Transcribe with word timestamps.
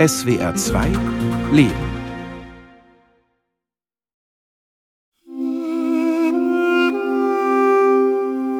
SWR 0.00 0.54
2 0.54 0.86
Leben. 1.52 1.74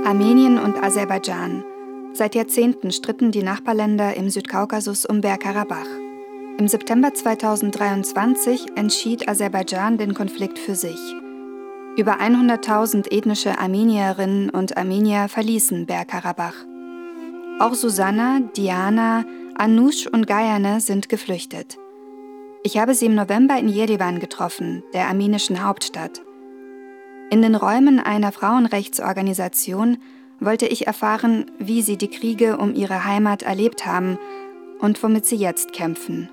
Armenien 0.05 0.59
und 0.59 0.77
Aserbaidschan. 0.85 1.65
Seit 2.13 2.35
Jahrzehnten 2.35 2.93
stritten 2.93 3.31
die 3.31 3.43
Nachbarländer 3.43 4.15
im 4.19 4.29
Südkaukasus 4.29 5.07
um 5.07 5.23
Bergkarabach. 5.23 5.87
Im 6.59 6.69
September 6.69 7.15
2023 7.15 8.77
entschied 8.77 9.27
Aserbaidschan 9.27 9.97
den 9.97 10.13
Konflikt 10.13 10.59
für 10.59 10.75
sich. 10.75 11.01
Über 11.97 12.21
100.000 12.21 13.11
ethnische 13.11 13.59
Armenierinnen 13.59 14.51
und 14.51 14.77
Armenier 14.77 15.31
verließen 15.31 15.87
Bergkarabach. 15.87 16.67
Auch 17.61 17.73
Susanna, 17.73 18.41
Diana, 18.55 19.25
Anush 19.61 20.07
und 20.07 20.27
Gayane 20.27 20.81
sind 20.81 21.11
geflüchtet. 21.11 21.77
Ich 22.63 22.79
habe 22.79 22.95
sie 22.95 23.05
im 23.05 23.15
November 23.15 23.59
in 23.59 23.69
Jerewan 23.69 24.19
getroffen, 24.19 24.83
der 24.95 25.09
armenischen 25.09 25.63
Hauptstadt. 25.63 26.23
In 27.31 27.43
den 27.43 27.55
Räumen 27.55 28.01
einer 28.01 28.33
Frauenrechtsorganisation 28.33 29.99
wollte 30.41 30.67
ich 30.67 30.87
erfahren, 30.87 31.51
wie 31.59 31.83
sie 31.83 31.99
die 31.99 32.09
Kriege 32.09 32.57
um 32.57 32.75
ihre 32.75 33.05
Heimat 33.05 33.43
erlebt 33.43 33.85
haben 33.85 34.19
und 34.79 35.03
womit 35.03 35.27
sie 35.27 35.37
jetzt 35.37 35.75
kämpfen. 35.75 36.31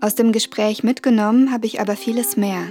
Aus 0.00 0.14
dem 0.14 0.30
Gespräch 0.30 0.84
mitgenommen 0.84 1.50
habe 1.50 1.66
ich 1.66 1.80
aber 1.80 1.96
vieles 1.96 2.36
mehr. 2.36 2.62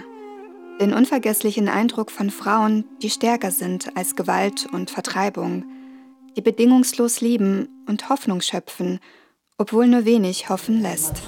Den 0.79 0.93
unvergesslichen 0.93 1.67
Eindruck 1.67 2.09
von 2.09 2.29
Frauen, 2.29 2.85
die 3.01 3.09
stärker 3.09 3.51
sind 3.51 3.97
als 3.97 4.15
Gewalt 4.15 4.65
und 4.71 4.91
Vertreibung, 4.91 5.65
die 6.37 6.41
bedingungslos 6.41 7.19
lieben 7.19 7.67
und 7.85 8.07
Hoffnung 8.07 8.39
schöpfen, 8.39 9.01
obwohl 9.57 9.87
nur 9.87 10.05
wenig 10.05 10.49
hoffen 10.49 10.81
lässt. 10.81 11.21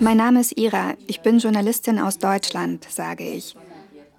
Mein 0.00 0.16
Name 0.16 0.40
ist 0.40 0.58
Ira, 0.58 0.94
ich 1.06 1.20
bin 1.20 1.38
Journalistin 1.38 1.98
aus 1.98 2.18
Deutschland, 2.18 2.86
sage 2.88 3.24
ich. 3.24 3.54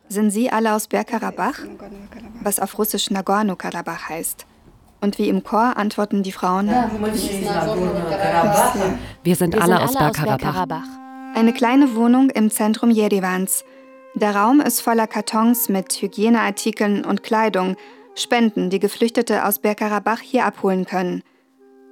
Sind 0.08 0.32
Sie 0.32 0.50
alle 0.50 0.74
aus 0.74 0.88
Bergkarabach? 0.88 1.60
Was 2.42 2.60
auf 2.60 2.78
Russisch 2.78 3.12
Nagorno-Karabach 3.12 4.10
heißt. 4.10 4.46
Und 5.00 5.18
wie 5.18 5.30
im 5.30 5.44
Chor 5.44 5.78
antworten 5.78 6.22
die 6.22 6.32
Frauen: 6.32 6.68
Wir 9.24 9.36
sind 9.36 9.62
alle 9.62 9.82
aus 9.82 9.94
Bergkarabach. 9.94 10.88
Eine 11.34 11.54
kleine 11.54 11.96
Wohnung 11.96 12.30
im 12.30 12.52
Zentrum 12.52 12.92
Jerevans. 12.92 13.64
Der 14.16 14.36
Raum 14.36 14.60
ist 14.60 14.82
voller 14.82 15.08
Kartons 15.08 15.70
mit 15.70 15.94
Hygieneartikeln 15.94 17.06
und 17.06 17.24
Kleidung, 17.24 17.78
Spenden, 18.16 18.70
die 18.70 18.80
Geflüchtete 18.80 19.46
aus 19.46 19.60
Bergkarabach 19.60 20.20
hier 20.20 20.46
abholen 20.46 20.86
können. 20.86 21.24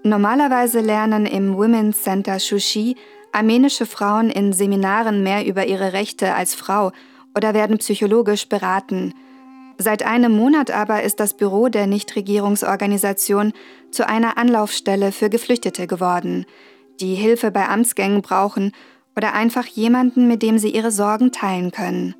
Normalerweise 0.03 0.79
lernen 0.79 1.25
im 1.25 1.57
Women's 1.57 2.03
Center 2.03 2.39
Shushi 2.39 2.95
armenische 3.31 3.85
Frauen 3.85 4.29
in 4.29 4.53
Seminaren 4.53 5.23
mehr 5.23 5.45
über 5.45 5.67
ihre 5.67 5.93
Rechte 5.93 6.33
als 6.33 6.55
Frau 6.55 6.91
oder 7.35 7.53
werden 7.53 7.77
psychologisch 7.77 8.49
beraten. 8.49 9.13
Seit 9.77 10.03
einem 10.03 10.35
Monat 10.35 10.71
aber 10.71 11.03
ist 11.03 11.19
das 11.19 11.35
Büro 11.35 11.69
der 11.69 11.87
Nichtregierungsorganisation 11.87 13.53
zu 13.91 14.07
einer 14.07 14.37
Anlaufstelle 14.37 15.11
für 15.11 15.29
Geflüchtete 15.29 15.87
geworden, 15.87 16.45
die 16.99 17.15
Hilfe 17.15 17.51
bei 17.51 17.67
Amtsgängen 17.67 18.21
brauchen 18.21 18.73
oder 19.15 19.33
einfach 19.33 19.65
jemanden, 19.65 20.27
mit 20.27 20.43
dem 20.43 20.57
sie 20.57 20.69
ihre 20.69 20.91
Sorgen 20.91 21.31
teilen 21.31 21.71
können. 21.71 22.15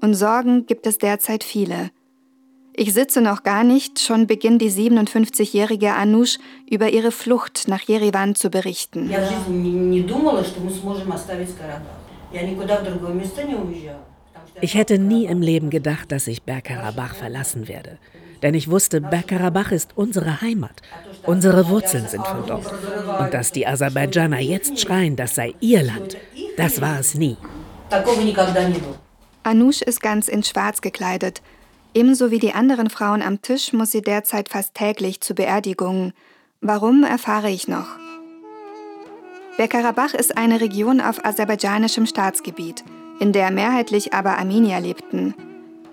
Und 0.00 0.14
Sorgen 0.14 0.66
gibt 0.66 0.86
es 0.86 0.98
derzeit 0.98 1.44
viele. 1.44 1.90
Ich 2.76 2.92
sitze 2.92 3.20
noch 3.20 3.44
gar 3.44 3.62
nicht, 3.62 4.00
schon 4.00 4.26
beginnt 4.26 4.60
die 4.60 4.70
57-jährige 4.70 5.94
Anush 5.94 6.38
über 6.68 6.88
ihre 6.88 7.12
Flucht 7.12 7.68
nach 7.68 7.82
Jerewan 7.82 8.34
zu 8.34 8.50
berichten. 8.50 9.08
Ich 14.60 14.74
hätte 14.74 14.98
nie 14.98 15.24
im 15.26 15.40
Leben 15.40 15.70
gedacht, 15.70 16.10
dass 16.10 16.26
ich 16.26 16.42
Bergkarabach 16.42 17.14
verlassen 17.14 17.68
werde. 17.68 17.98
Denn 18.42 18.54
ich 18.54 18.68
wusste, 18.68 19.00
Bergkarabach 19.00 19.70
ist 19.70 19.92
unsere 19.94 20.40
Heimat. 20.40 20.82
Unsere 21.22 21.68
Wurzeln 21.68 22.08
sind 22.08 22.26
von 22.26 22.44
dort. 22.44 22.74
Und 23.20 23.32
dass 23.32 23.52
die 23.52 23.68
Aserbaidschaner 23.68 24.40
jetzt 24.40 24.80
schreien, 24.80 25.14
das 25.14 25.36
sei 25.36 25.54
ihr 25.60 25.84
Land, 25.84 26.16
das 26.56 26.80
war 26.80 26.98
es 26.98 27.14
nie. 27.14 27.36
Anush 29.44 29.82
ist 29.82 30.00
ganz 30.02 30.26
in 30.26 30.42
Schwarz 30.42 30.80
gekleidet. 30.80 31.40
Ebenso 31.94 32.30
wie 32.30 32.40
die 32.40 32.52
anderen 32.52 32.90
Frauen 32.90 33.22
am 33.22 33.40
Tisch 33.40 33.72
muss 33.72 33.92
sie 33.92 34.02
derzeit 34.02 34.48
fast 34.48 34.74
täglich 34.74 35.20
zu 35.20 35.34
Beerdigungen. 35.34 36.12
Warum, 36.60 37.04
erfahre 37.04 37.50
ich 37.50 37.68
noch. 37.68 37.86
Bergkarabach 39.56 40.14
ist 40.14 40.36
eine 40.36 40.60
Region 40.60 41.00
auf 41.00 41.24
aserbaidschanischem 41.24 42.06
Staatsgebiet 42.06 42.84
in 43.18 43.32
der 43.32 43.50
mehrheitlich 43.50 44.12
aber 44.12 44.38
Armenier 44.38 44.80
lebten. 44.80 45.34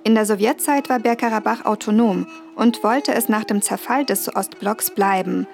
In 0.03 0.15
der 0.15 0.25
Sowjetzeit 0.25 0.89
war 0.89 0.99
Bergkarabach 0.99 1.65
autonom 1.65 2.25
und 2.55 2.83
wollte 2.83 3.13
es 3.13 3.29
nach 3.29 3.43
dem 3.43 3.61
Zerfall 3.61 4.05
des 4.05 4.35
Ostblocks 4.35 4.89
bleiben. 4.89 5.47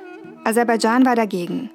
Aserbaidschan 0.45 1.05
war 1.05 1.15
dagegen. 1.15 1.69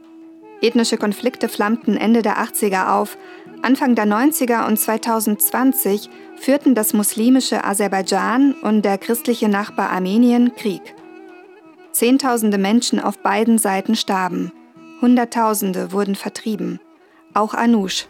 Ethnische 0.62 0.97
Konflikte 0.97 1.49
flammten 1.49 1.97
Ende 1.97 2.22
der 2.22 2.38
80er 2.38 2.94
auf. 2.94 3.19
Anfang 3.62 3.94
der 3.94 4.06
90er 4.06 4.66
und 4.66 4.78
2020 4.78 6.09
führten 6.43 6.75
das 6.75 6.93
muslimische 6.93 7.65
Aserbaidschan 7.65 8.55
und 8.63 8.83
der 8.83 8.99
christliche 8.99 9.49
Nachbar 9.49 9.91
Armenien 9.91 10.55
Krieg. 10.57 10.83
Zehntausende 11.93 12.59
Menschen 12.59 12.99
auf 12.99 13.19
beiden 13.19 13.59
Seiten 13.59 13.95
starben. 13.95 14.51
Hunderttausende 15.01 15.93
wurden 15.93 16.17
vertrieben. 16.17 16.81
Auch 17.33 17.55
Anush, 17.55 18.07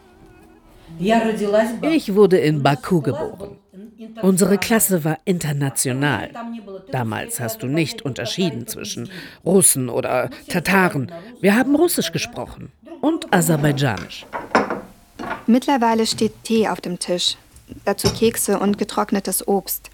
ich 0.98 2.14
wurde 2.14 2.38
in 2.38 2.62
Baku 2.62 3.00
geboren. 3.00 3.56
Unsere 4.20 4.58
Klasse 4.58 5.04
war 5.04 5.18
international. 5.24 6.30
Damals 6.90 7.40
hast 7.40 7.62
du 7.62 7.66
nicht 7.66 8.02
unterschieden 8.02 8.66
zwischen 8.66 9.08
Russen 9.44 9.88
oder 9.88 10.30
Tataren. 10.48 11.10
Wir 11.40 11.56
haben 11.56 11.74
Russisch 11.74 12.12
gesprochen 12.12 12.72
und 13.00 13.32
Aserbaidschanisch. 13.32 14.26
Mittlerweile 15.46 16.06
steht 16.06 16.44
Tee 16.44 16.68
auf 16.68 16.80
dem 16.80 16.98
Tisch, 16.98 17.36
dazu 17.84 18.08
Kekse 18.12 18.58
und 18.58 18.78
getrocknetes 18.78 19.46
Obst. 19.46 19.90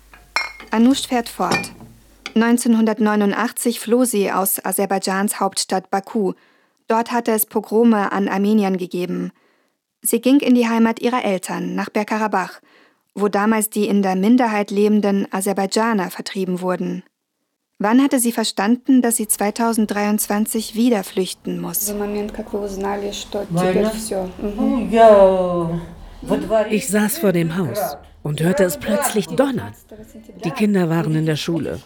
Anush 0.71 1.07
fährt 1.07 1.29
fort. 1.29 1.73
1989 2.35 3.81
floh 3.81 4.05
sie 4.05 4.31
aus 4.31 4.65
Aserbaidschans 4.65 5.41
Hauptstadt 5.41 5.91
Baku. 5.91 6.35
Dort 6.87 7.13
hatte 7.13 7.33
es 7.33 7.47
Pogrome 7.47 8.13
an 8.13 8.29
Armeniern 8.29 8.77
gegeben. 8.77 9.33
Sie 10.03 10.21
ging 10.21 10.41
in 10.41 10.55
die 10.55 10.69
Heimat 10.69 11.01
ihrer 11.01 11.25
Eltern, 11.25 11.75
nach 11.75 11.91
Bergkarabach, 11.91 12.61
wo 13.15 13.29
damals 13.29 13.71
die 13.71 13.89
in 13.89 14.03
der 14.03 14.15
Minderheit 14.15 14.71
lebenden 14.71 15.27
Aserbaidschaner 15.33 16.11
vertrieben 16.11 16.61
wurden. 16.61 17.03
Wann 17.81 18.03
hatte 18.03 18.19
sie 18.19 18.33
verstanden, 18.33 19.03
dass 19.03 19.17
sie 19.17 19.29
2023 19.29 20.75
wieder 20.75 21.05
flüchten 21.05 21.61
muss? 21.61 21.93
Ich 26.71 26.89
saß 26.89 27.19
vor 27.19 27.33
dem 27.33 27.57
Haus 27.57 27.97
und 28.23 28.41
hörte 28.41 28.65
es 28.65 28.77
plötzlich 28.77 29.27
donnern. 29.27 29.73
Die 30.45 30.51
Kinder 30.51 30.91
waren 30.91 31.15
in 31.15 31.27
der 31.27 31.37
Schule. 31.37 31.81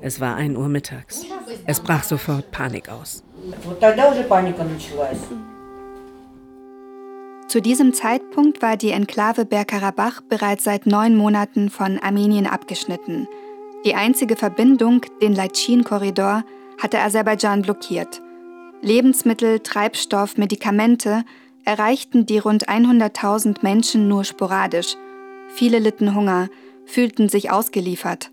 Es 0.00 0.20
war 0.20 0.36
1 0.36 0.56
Uhr 0.56 0.68
mittags. 0.68 1.24
Es 1.66 1.80
brach 1.80 2.04
sofort 2.04 2.50
Panik 2.50 2.88
aus. 2.88 3.24
Zu 7.48 7.60
diesem 7.60 7.92
Zeitpunkt 7.92 8.62
war 8.62 8.76
die 8.76 8.92
Enklave 8.92 9.44
Bergkarabach 9.44 10.22
bereits 10.22 10.64
seit 10.64 10.86
neun 10.86 11.16
Monaten 11.16 11.68
von 11.68 11.98
Armenien 11.98 12.46
abgeschnitten. 12.46 13.28
Die 13.84 13.94
einzige 13.94 14.36
Verbindung, 14.36 15.02
den 15.20 15.34
Leitschin-Korridor, 15.34 16.44
hatte 16.80 17.00
Aserbaidschan 17.00 17.62
blockiert. 17.62 18.22
Lebensmittel, 18.80 19.60
Treibstoff, 19.60 20.38
Medikamente 20.38 21.24
erreichten 21.64 22.26
die 22.26 22.38
rund 22.38 22.68
100.000 22.68 23.58
Menschen 23.62 24.08
nur 24.08 24.24
sporadisch. 24.24 24.96
Viele 25.48 25.78
litten 25.78 26.14
Hunger, 26.14 26.48
fühlten 26.84 27.28
sich 27.28 27.50
ausgeliefert. 27.50 28.30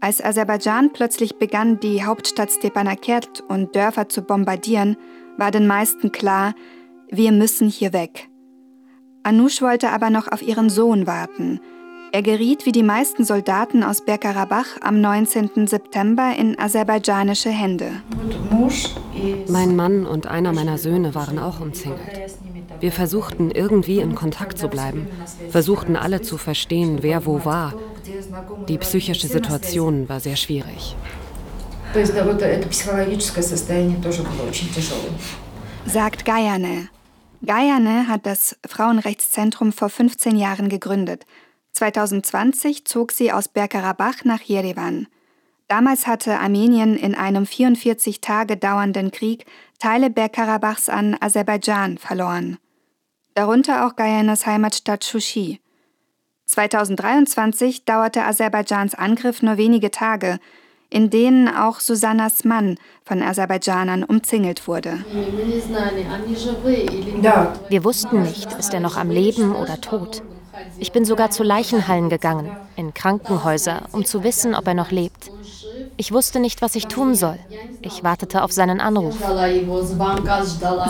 Als 0.00 0.22
Aserbaidschan 0.22 0.92
plötzlich 0.92 1.36
begann, 1.38 1.80
die 1.80 2.04
Hauptstadt 2.04 2.50
Stepanakert 2.52 3.42
und 3.48 3.74
Dörfer 3.74 4.08
zu 4.08 4.22
bombardieren, 4.22 4.96
war 5.38 5.50
den 5.50 5.66
meisten 5.66 6.12
klar, 6.12 6.54
wir 7.10 7.32
müssen 7.32 7.68
hier 7.68 7.92
weg. 7.92 8.28
Anush 9.22 9.62
wollte 9.62 9.90
aber 9.90 10.10
noch 10.10 10.28
auf 10.30 10.42
ihren 10.42 10.68
Sohn 10.68 11.06
warten. 11.06 11.60
Er 12.14 12.22
geriet 12.22 12.64
wie 12.64 12.70
die 12.70 12.84
meisten 12.84 13.24
Soldaten 13.24 13.82
aus 13.82 14.04
Bergkarabach 14.04 14.66
am 14.80 15.00
19. 15.00 15.66
September 15.66 16.32
in 16.38 16.56
aserbaidschanische 16.56 17.50
Hände. 17.50 17.90
Mein 19.48 19.74
Mann 19.74 20.06
und 20.06 20.28
einer 20.28 20.52
meiner 20.52 20.78
Söhne 20.78 21.16
waren 21.16 21.40
auch 21.40 21.58
umzingelt. 21.58 22.38
Wir 22.78 22.92
versuchten 22.92 23.50
irgendwie 23.50 23.98
in 23.98 24.14
Kontakt 24.14 24.58
zu 24.58 24.68
bleiben, 24.68 25.08
versuchten 25.50 25.96
alle 25.96 26.22
zu 26.22 26.38
verstehen, 26.38 26.98
wer 27.00 27.26
wo 27.26 27.44
war. 27.44 27.74
Die 28.68 28.78
psychische 28.78 29.26
Situation 29.26 30.08
war 30.08 30.20
sehr 30.20 30.36
schwierig. 30.36 30.94
Sagt 35.84 36.24
Gayane. 36.24 36.88
Gayane 37.44 38.06
hat 38.06 38.24
das 38.24 38.56
Frauenrechtszentrum 38.64 39.72
vor 39.72 39.88
15 39.88 40.36
Jahren 40.36 40.68
gegründet. 40.68 41.26
2020 41.74 42.86
zog 42.86 43.12
sie 43.12 43.32
aus 43.32 43.48
Bergkarabach 43.48 44.24
nach 44.24 44.40
Jerewan. 44.40 45.08
Damals 45.68 46.06
hatte 46.06 46.38
Armenien 46.38 46.96
in 46.96 47.14
einem 47.14 47.46
44 47.46 48.20
Tage 48.20 48.56
dauernden 48.56 49.10
Krieg 49.10 49.44
Teile 49.80 50.08
Bergkarabachs 50.08 50.88
an 50.88 51.16
Aserbaidschan 51.20 51.98
verloren. 51.98 52.58
Darunter 53.34 53.86
auch 53.86 53.96
Gayanas 53.96 54.46
Heimatstadt 54.46 55.04
Shushi. 55.04 55.60
2023 56.46 57.84
dauerte 57.84 58.24
Aserbaidschans 58.24 58.94
Angriff 58.94 59.42
nur 59.42 59.56
wenige 59.56 59.90
Tage, 59.90 60.38
in 60.90 61.10
denen 61.10 61.48
auch 61.48 61.80
Susannas 61.80 62.44
Mann 62.44 62.78
von 63.04 63.20
Aserbaidschanern 63.22 64.04
umzingelt 64.04 64.68
wurde. 64.68 65.04
Wir 67.68 67.84
wussten 67.84 68.22
nicht, 68.22 68.52
ist 68.52 68.72
er 68.72 68.80
noch 68.80 68.96
am 68.96 69.10
Leben 69.10 69.56
oder 69.56 69.80
tot. 69.80 70.22
Ich 70.78 70.92
bin 70.92 71.04
sogar 71.04 71.30
zu 71.30 71.42
Leichenhallen 71.42 72.08
gegangen, 72.08 72.50
in 72.76 72.94
Krankenhäuser, 72.94 73.88
um 73.92 74.04
zu 74.04 74.22
wissen, 74.24 74.54
ob 74.54 74.66
er 74.66 74.74
noch 74.74 74.90
lebt. 74.90 75.30
Ich 75.96 76.12
wusste 76.12 76.40
nicht, 76.40 76.62
was 76.62 76.74
ich 76.74 76.86
tun 76.86 77.14
soll. 77.14 77.38
Ich 77.82 78.02
wartete 78.02 78.42
auf 78.42 78.52
seinen 78.52 78.80
Anruf. 78.80 79.16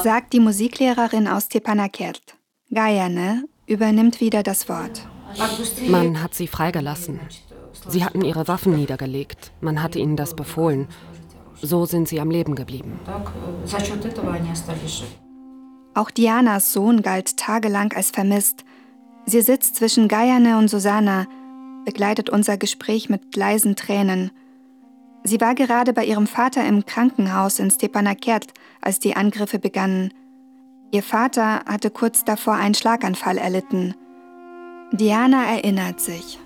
Sagt 0.02 0.32
die 0.32 0.40
Musiklehrerin 0.40 1.28
aus 1.28 1.44
Stepanakert. 1.46 2.22
Gayane 2.72 3.44
übernimmt 3.66 4.20
wieder 4.20 4.43
das 4.43 4.69
Wort. 4.69 5.06
Man 5.87 6.22
hat 6.22 6.34
sie 6.34 6.46
freigelassen. 6.46 7.20
Sie 7.88 8.05
hatten 8.05 8.22
ihre 8.22 8.49
Waffen 8.49 8.76
niedergelegt. 8.76 9.52
Man 9.61 9.82
hatte 9.82 9.99
ihnen 9.99 10.16
das 10.16 10.34
befohlen. 10.34 10.88
So 11.61 11.87
sind 11.87 12.08
sie 12.08 12.20
am 12.20 12.31
Leben 12.31 12.55
geblieben. 12.55 12.99
Auch 15.94 16.11
Dianas 16.11 16.72
Sohn 16.72 17.02
galt 17.02 17.37
tagelang 17.37 17.93
als 17.93 18.11
vermisst. 18.11 18.64
Sie 19.26 19.41
sitzt 19.41 19.76
zwischen 19.76 20.09
Gayane 20.09 20.59
und 20.59 20.69
Susanna, 20.69 21.26
begleitet 21.85 22.31
unser 22.31 22.56
Gespräch 22.56 23.09
mit 23.09 23.37
leisen 23.37 23.76
Tränen. 23.76 24.31
Sie 25.23 25.41
war 25.41 25.55
gerade 25.55 25.93
bei 25.94 26.05
ihrem 26.05 26.26
Vater 26.26 26.67
im 26.67 26.85
Krankenhaus 26.85 27.59
in 27.59 27.71
Stepanakert, 27.71 28.53
als 28.82 28.99
die 28.99 29.17
Angriffe 29.17 29.59
begannen. 29.59 30.12
Ihr 30.91 31.03
Vater 31.03 31.65
hatte 31.67 31.91
kurz 31.91 32.25
davor 32.25 32.55
einen 32.55 32.75
Schlaganfall 32.75 33.38
erlitten. 33.38 33.94
Diana 34.93 35.44
erinnert 35.47 36.00
sich. 36.00 36.38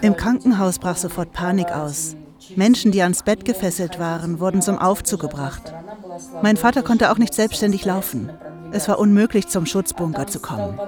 Im 0.00 0.16
Krankenhaus 0.16 0.78
brach 0.78 0.96
sofort 0.96 1.32
Panik 1.32 1.70
aus. 1.70 2.16
Menschen, 2.56 2.90
die 2.90 3.02
ans 3.02 3.22
Bett 3.22 3.44
gefesselt 3.44 3.98
waren, 3.98 4.40
wurden 4.40 4.62
zum 4.62 4.78
Aufzug 4.78 5.20
gebracht. 5.20 5.72
Mein 6.42 6.56
Vater 6.56 6.82
konnte 6.82 7.12
auch 7.12 7.18
nicht 7.18 7.34
selbstständig 7.34 7.84
laufen. 7.84 8.30
Es 8.72 8.88
war 8.88 8.98
unmöglich, 8.98 9.48
zum 9.48 9.66
Schutzbunker 9.66 10.26
zu 10.26 10.40
kommen. 10.40 10.78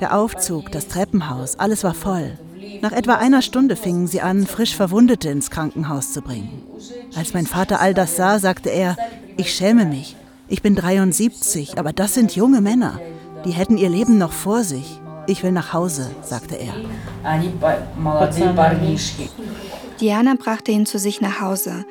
Der 0.00 0.16
Aufzug, 0.16 0.70
das 0.70 0.88
Treppenhaus, 0.88 1.58
alles 1.58 1.84
war 1.84 1.94
voll. 1.94 2.38
Nach 2.80 2.92
etwa 2.92 3.14
einer 3.14 3.42
Stunde 3.42 3.76
fingen 3.76 4.06
sie 4.06 4.20
an, 4.20 4.46
frisch 4.46 4.76
Verwundete 4.76 5.28
ins 5.28 5.50
Krankenhaus 5.50 6.12
zu 6.12 6.22
bringen. 6.22 6.62
Als 7.16 7.34
mein 7.34 7.46
Vater 7.46 7.80
all 7.80 7.94
das 7.94 8.16
sah, 8.16 8.38
sagte 8.38 8.70
er, 8.70 8.96
ich 9.36 9.54
schäme 9.54 9.84
mich. 9.84 10.16
Ich 10.48 10.62
bin 10.62 10.74
73, 10.74 11.78
aber 11.78 11.92
das 11.92 12.14
sind 12.14 12.36
junge 12.36 12.60
Männer. 12.60 13.00
Die 13.44 13.52
hätten 13.52 13.78
ihr 13.78 13.88
Leben 13.88 14.18
noch 14.18 14.32
vor 14.32 14.62
sich. 14.64 15.00
Ich 15.26 15.42
will 15.42 15.52
nach 15.52 15.72
Hause, 15.72 16.10
sagte 16.22 16.56
er. 16.56 16.74
Diana 20.00 20.34
brachte 20.34 20.72
ihn 20.72 20.86
zu 20.86 20.98
sich 20.98 21.20
nach 21.20 21.40
Hause. 21.40 21.84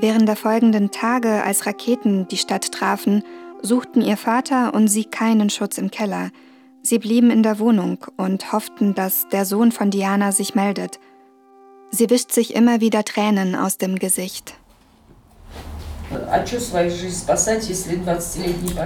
Während 0.00 0.28
der 0.28 0.36
folgenden 0.36 0.92
Tage, 0.92 1.42
als 1.42 1.66
Raketen 1.66 2.28
die 2.28 2.36
Stadt 2.36 2.70
trafen, 2.70 3.24
suchten 3.62 4.02
ihr 4.02 4.16
Vater 4.16 4.74
und 4.74 4.88
sie 4.88 5.04
keinen 5.04 5.50
Schutz 5.50 5.78
im 5.78 5.90
Keller. 5.90 6.30
Sie 6.82 6.98
blieben 6.98 7.30
in 7.30 7.42
der 7.42 7.58
Wohnung 7.58 7.98
und 8.16 8.52
hofften, 8.52 8.94
dass 8.94 9.28
der 9.28 9.44
Sohn 9.44 9.72
von 9.72 9.90
Diana 9.90 10.32
sich 10.32 10.54
meldet. 10.54 10.98
Sie 11.90 12.10
wischt 12.10 12.32
sich 12.32 12.54
immer 12.54 12.80
wieder 12.80 13.04
Tränen 13.04 13.54
aus 13.54 13.78
dem 13.78 13.96
Gesicht. 13.96 14.54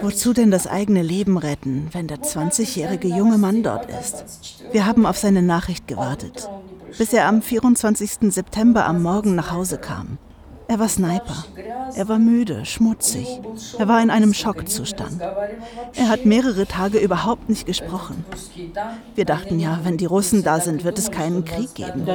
Wozu 0.00 0.32
denn 0.32 0.50
das 0.50 0.66
eigene 0.66 1.02
Leben 1.02 1.38
retten, 1.38 1.88
wenn 1.92 2.08
der 2.08 2.18
20-jährige 2.18 3.08
junge 3.08 3.38
Mann 3.38 3.62
dort 3.62 3.88
ist? 3.88 4.24
Wir 4.72 4.86
haben 4.86 5.06
auf 5.06 5.18
seine 5.18 5.42
Nachricht 5.42 5.86
gewartet, 5.86 6.48
bis 6.98 7.12
er 7.12 7.28
am 7.28 7.40
24. 7.42 8.32
September 8.32 8.86
am 8.86 9.02
Morgen 9.02 9.36
nach 9.36 9.52
Hause 9.52 9.78
kam. 9.78 10.18
Er 10.72 10.78
war 10.78 10.88
Sniper. 10.88 11.44
Er 11.94 12.08
war 12.08 12.18
müde, 12.18 12.64
schmutzig. 12.64 13.42
Er 13.78 13.88
war 13.88 14.02
in 14.02 14.08
einem 14.08 14.32
Schockzustand. 14.32 15.20
Er 15.20 16.08
hat 16.08 16.24
mehrere 16.24 16.66
Tage 16.66 16.96
überhaupt 16.96 17.50
nicht 17.50 17.66
gesprochen. 17.66 18.24
Wir 19.14 19.26
dachten 19.26 19.60
ja, 19.60 19.80
wenn 19.82 19.98
die 19.98 20.06
Russen 20.06 20.42
da 20.42 20.60
sind, 20.60 20.82
wird 20.84 20.98
es 20.98 21.10
keinen 21.10 21.44
Krieg 21.44 21.74
geben. 21.74 22.06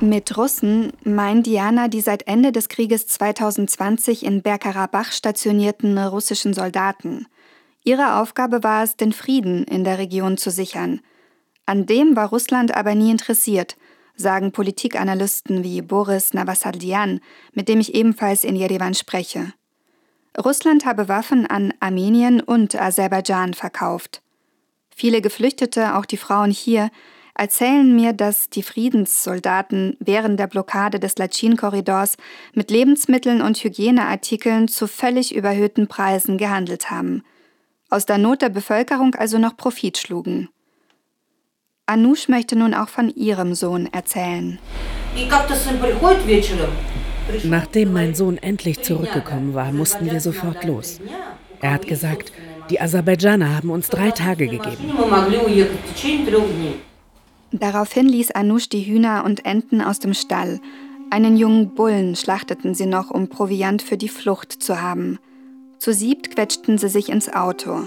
Mit 0.00 0.38
Russen 0.38 0.94
meint 1.04 1.44
Diana 1.44 1.88
die 1.88 2.00
seit 2.00 2.26
Ende 2.26 2.50
des 2.50 2.70
Krieges 2.70 3.06
2020 3.08 4.24
in 4.24 4.40
Bergkarabach 4.40 5.12
stationierten 5.12 5.98
russischen 5.98 6.54
Soldaten. 6.54 7.26
Ihre 7.84 8.16
Aufgabe 8.22 8.62
war 8.62 8.84
es, 8.84 8.96
den 8.96 9.12
Frieden 9.12 9.64
in 9.64 9.84
der 9.84 9.98
Region 9.98 10.38
zu 10.38 10.50
sichern. 10.50 11.02
An 11.66 11.84
dem 11.84 12.16
war 12.16 12.30
Russland 12.30 12.74
aber 12.74 12.94
nie 12.94 13.10
interessiert– 13.10 13.76
sagen 14.16 14.52
Politikanalysten 14.52 15.64
wie 15.64 15.82
Boris 15.82 16.34
Navasardian, 16.34 17.20
mit 17.52 17.68
dem 17.68 17.80
ich 17.80 17.94
ebenfalls 17.94 18.44
in 18.44 18.56
Jerewan 18.56 18.94
spreche. 18.94 19.52
Russland 20.38 20.86
habe 20.86 21.08
Waffen 21.08 21.46
an 21.46 21.74
Armenien 21.80 22.40
und 22.40 22.74
Aserbaidschan 22.74 23.54
verkauft. 23.54 24.22
Viele 24.94 25.20
Geflüchtete, 25.20 25.96
auch 25.96 26.06
die 26.06 26.16
Frauen 26.16 26.50
hier, 26.50 26.90
erzählen 27.34 27.94
mir, 27.94 28.12
dass 28.12 28.50
die 28.50 28.62
Friedenssoldaten 28.62 29.96
während 30.00 30.38
der 30.38 30.46
Blockade 30.46 31.00
des 31.00 31.16
Lachin-Korridors 31.16 32.16
mit 32.54 32.70
Lebensmitteln 32.70 33.42
und 33.42 33.56
Hygieneartikeln 33.56 34.68
zu 34.68 34.86
völlig 34.86 35.34
überhöhten 35.34 35.88
Preisen 35.88 36.38
gehandelt 36.38 36.90
haben, 36.90 37.22
aus 37.90 38.06
der 38.06 38.18
Not 38.18 38.42
der 38.42 38.50
Bevölkerung 38.50 39.14
also 39.14 39.38
noch 39.38 39.56
Profit 39.56 39.98
schlugen. 39.98 40.48
Anush 41.86 42.28
möchte 42.28 42.56
nun 42.56 42.74
auch 42.74 42.88
von 42.88 43.08
ihrem 43.08 43.54
Sohn 43.54 43.88
erzählen. 43.92 44.58
Nachdem 47.44 47.92
mein 47.92 48.14
Sohn 48.14 48.38
endlich 48.38 48.82
zurückgekommen 48.82 49.54
war, 49.54 49.72
mussten 49.72 50.10
wir 50.10 50.20
sofort 50.20 50.64
los. 50.64 51.00
Er 51.60 51.72
hat 51.72 51.86
gesagt, 51.86 52.32
die 52.70 52.80
Aserbaidschaner 52.80 53.56
haben 53.56 53.70
uns 53.70 53.88
drei 53.88 54.12
Tage 54.12 54.46
gegeben. 54.46 54.92
Daraufhin 57.50 58.08
ließ 58.08 58.30
Anush 58.30 58.68
die 58.68 58.86
Hühner 58.86 59.24
und 59.24 59.44
Enten 59.44 59.82
aus 59.82 59.98
dem 59.98 60.14
Stall. 60.14 60.60
Einen 61.10 61.36
jungen 61.36 61.74
Bullen 61.74 62.16
schlachteten 62.16 62.74
sie 62.74 62.86
noch, 62.86 63.10
um 63.10 63.28
Proviant 63.28 63.82
für 63.82 63.96
die 63.96 64.08
Flucht 64.08 64.62
zu 64.62 64.80
haben. 64.80 65.18
Zu 65.78 65.92
siebt 65.92 66.34
quetschten 66.34 66.78
sie 66.78 66.88
sich 66.88 67.08
ins 67.10 67.28
Auto. 67.28 67.82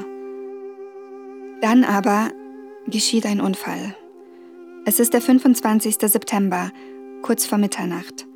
Dann 1.62 1.84
aber 1.84 2.30
geschieht 2.88 3.26
ein 3.26 3.42
Unfall. 3.42 3.96
Es 4.86 5.00
ist 5.00 5.14
der 5.14 5.22
25. 5.22 5.98
September, 6.00 6.72
kurz 7.22 7.46
vor 7.46 7.58
Mitternacht. 7.58 8.28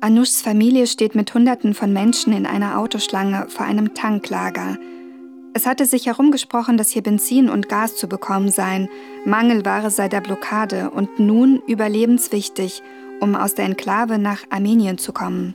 Anushs 0.00 0.42
Familie 0.42 0.86
steht 0.86 1.14
mit 1.14 1.32
Hunderten 1.34 1.74
von 1.74 1.92
Menschen 1.92 2.32
in 2.32 2.46
einer 2.46 2.78
Autoschlange 2.78 3.46
vor 3.48 3.66
einem 3.66 3.94
Tanklager. 3.94 4.78
Es 5.54 5.66
hatte 5.66 5.84
sich 5.86 6.06
herumgesprochen, 6.06 6.76
dass 6.76 6.90
hier 6.90 7.02
Benzin 7.02 7.48
und 7.48 7.68
Gas 7.68 7.96
zu 7.96 8.08
bekommen 8.08 8.50
seien, 8.50 8.88
Mangelware 9.24 9.90
sei 9.90 10.08
der 10.08 10.20
Blockade 10.20 10.90
und 10.90 11.18
nun 11.18 11.60
überlebenswichtig, 11.66 12.82
um 13.20 13.36
aus 13.36 13.54
der 13.54 13.66
Enklave 13.66 14.18
nach 14.18 14.40
Armenien 14.50 14.98
zu 14.98 15.12
kommen. 15.12 15.54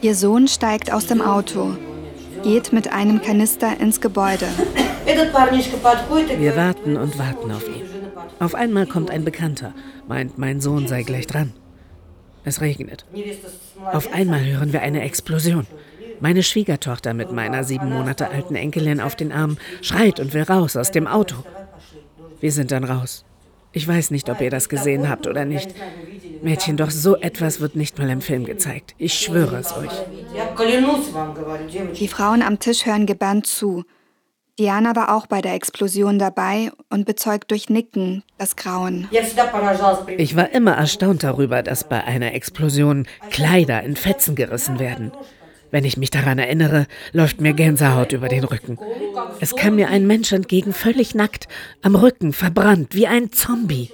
Ihr 0.00 0.14
Sohn 0.14 0.48
steigt 0.48 0.92
aus 0.92 1.06
dem 1.06 1.20
Auto, 1.20 1.76
geht 2.42 2.72
mit 2.72 2.92
einem 2.92 3.22
Kanister 3.22 3.78
ins 3.78 4.00
Gebäude. 4.00 4.48
Wir 6.38 6.56
warten 6.56 6.96
und 6.96 7.18
warten 7.18 7.50
auf 7.50 7.68
ihn. 7.68 7.82
Auf 8.38 8.54
einmal 8.54 8.86
kommt 8.86 9.10
ein 9.10 9.24
Bekannter, 9.24 9.74
meint, 10.08 10.38
mein 10.38 10.60
Sohn 10.60 10.88
sei 10.88 11.02
gleich 11.02 11.26
dran. 11.26 11.52
Es 12.44 12.60
regnet. 12.60 13.04
Auf 13.92 14.12
einmal 14.12 14.44
hören 14.44 14.72
wir 14.72 14.82
eine 14.82 15.02
Explosion. 15.02 15.66
Meine 16.20 16.42
Schwiegertochter 16.42 17.14
mit 17.14 17.32
meiner 17.32 17.64
sieben 17.64 17.90
Monate 17.90 18.30
alten 18.30 18.54
Enkelin 18.54 19.00
auf 19.00 19.16
den 19.16 19.32
Arm 19.32 19.58
schreit 19.80 20.20
und 20.20 20.34
will 20.34 20.42
raus 20.42 20.76
aus 20.76 20.90
dem 20.90 21.06
Auto. 21.06 21.36
Wir 22.40 22.52
sind 22.52 22.70
dann 22.70 22.84
raus. 22.84 23.24
Ich 23.72 23.88
weiß 23.88 24.10
nicht, 24.10 24.28
ob 24.28 24.40
ihr 24.40 24.50
das 24.50 24.68
gesehen 24.68 25.08
habt 25.08 25.26
oder 25.26 25.44
nicht. 25.44 25.74
Mädchen, 26.42 26.76
doch 26.76 26.90
so 26.90 27.16
etwas 27.16 27.60
wird 27.60 27.74
nicht 27.74 27.98
mal 27.98 28.10
im 28.10 28.20
Film 28.20 28.44
gezeigt. 28.44 28.94
Ich 28.98 29.14
schwöre 29.14 29.56
es 29.56 29.72
euch. 29.76 29.92
Die 31.98 32.08
Frauen 32.08 32.42
am 32.42 32.58
Tisch 32.58 32.86
hören 32.86 33.06
gebannt 33.06 33.46
zu. 33.46 33.84
Diana 34.58 34.94
war 34.94 35.16
auch 35.16 35.26
bei 35.26 35.40
der 35.40 35.54
Explosion 35.54 36.18
dabei 36.18 36.70
und 36.90 37.06
bezeugt 37.06 37.50
durch 37.50 37.70
Nicken 37.70 38.22
das 38.36 38.54
Grauen. 38.56 39.08
Ich 40.18 40.36
war 40.36 40.50
immer 40.52 40.72
erstaunt 40.72 41.22
darüber, 41.22 41.62
dass 41.62 41.88
bei 41.88 42.04
einer 42.04 42.34
Explosion 42.34 43.06
Kleider 43.30 43.82
in 43.82 43.96
Fetzen 43.96 44.34
gerissen 44.34 44.78
werden. 44.78 45.12
Wenn 45.70 45.86
ich 45.86 45.96
mich 45.96 46.10
daran 46.10 46.38
erinnere, 46.38 46.86
läuft 47.12 47.40
mir 47.40 47.54
Gänsehaut 47.54 48.12
über 48.12 48.28
den 48.28 48.44
Rücken. 48.44 48.78
Es 49.40 49.56
kam 49.56 49.76
mir 49.76 49.88
ein 49.88 50.06
Mensch 50.06 50.30
entgegen, 50.32 50.74
völlig 50.74 51.14
nackt, 51.14 51.48
am 51.80 51.94
Rücken, 51.94 52.34
verbrannt, 52.34 52.94
wie 52.94 53.06
ein 53.06 53.32
Zombie. 53.32 53.90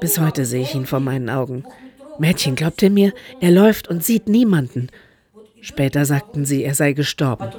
Bis 0.00 0.18
heute 0.18 0.46
sehe 0.46 0.62
ich 0.62 0.74
ihn 0.74 0.86
vor 0.86 0.98
meinen 0.98 1.30
Augen. 1.30 1.64
Mädchen 2.18 2.56
glaubte 2.56 2.90
mir, 2.90 3.12
er 3.40 3.52
läuft 3.52 3.86
und 3.86 4.04
sieht 4.04 4.28
niemanden. 4.28 4.88
Später 5.60 6.04
sagten 6.04 6.44
sie, 6.44 6.64
er 6.64 6.74
sei 6.74 6.92
gestorben. 6.92 7.50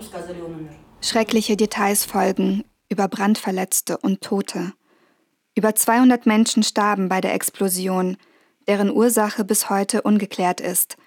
Schreckliche 1.06 1.56
Details 1.56 2.04
folgen 2.04 2.64
über 2.90 3.08
Brandverletzte 3.08 4.00
und 4.00 4.22
Tote. 4.22 4.74
Über 5.54 5.76
200 5.76 6.26
Menschen 6.26 6.64
starben 6.64 7.10
bei 7.10 7.22
der 7.22 7.36
Explosion, 7.36 8.18
deren 8.68 8.90
Ursache 8.90 9.46
bis 9.46 9.70
heute 9.70 10.02
ungeklärt 10.02 10.62
ist. 10.62 10.98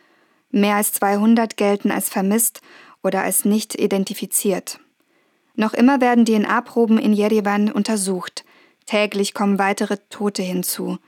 Mehr 0.51 0.77
als 0.77 0.93
200 0.93 1.57
gelten 1.57 1.91
als 1.91 2.11
vermisst 2.11 2.61
oder 3.03 3.23
als 3.23 3.45
nicht 3.45 3.75
identifiziert. 3.75 4.79
Noch 5.57 5.75
immer 5.75 6.01
werden 6.01 6.25
DNA-Proben 6.25 6.99
in 6.99 7.13
Jerewan 7.13 7.73
untersucht. 7.73 8.45
Täglich 8.87 9.35
kommen 9.35 9.59
weitere 9.59 9.97
Tote 10.11 10.45
hinzu. 10.45 10.99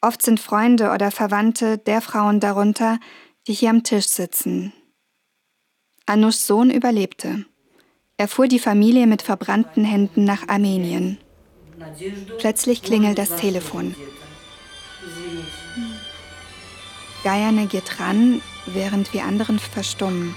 Oft 0.00 0.22
sind 0.22 0.38
Freunde 0.38 0.92
oder 0.92 1.10
Verwandte 1.10 1.78
der 1.78 2.00
Frauen 2.00 2.38
darunter, 2.38 3.00
die 3.48 3.54
hier 3.54 3.70
am 3.70 3.82
Tisch 3.82 4.06
sitzen. 4.06 4.72
Anushs 6.06 6.46
Sohn 6.46 6.70
überlebte. 6.70 7.46
Er 8.20 8.28
fuhr 8.28 8.48
die 8.48 8.58
Familie 8.58 9.06
mit 9.06 9.22
verbrannten 9.22 9.82
Händen 9.82 10.24
nach 10.24 10.46
Armenien. 10.46 11.16
Plötzlich 12.36 12.82
klingelt 12.82 13.16
das 13.16 13.34
Telefon. 13.36 13.94
Gayane 17.24 17.64
geht 17.64 17.98
ran, 17.98 18.42
während 18.66 19.14
wir 19.14 19.24
anderen 19.24 19.58
verstummen. 19.58 20.34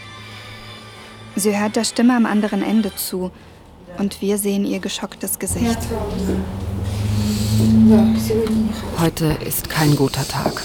Sie 1.36 1.60
hört 1.60 1.76
der 1.76 1.84
Stimme 1.84 2.16
am 2.16 2.26
anderen 2.26 2.64
Ende 2.64 2.96
zu 2.96 3.32
und 3.98 4.22
wir 4.22 4.38
sehen 4.38 4.64
ihr 4.64 4.80
geschocktes 4.80 5.38
Gesicht. 5.38 5.80
Heute 8.98 9.38
ist 9.46 9.70
kein 9.70 9.98
guter 9.98 10.26
Tag. 10.26 10.62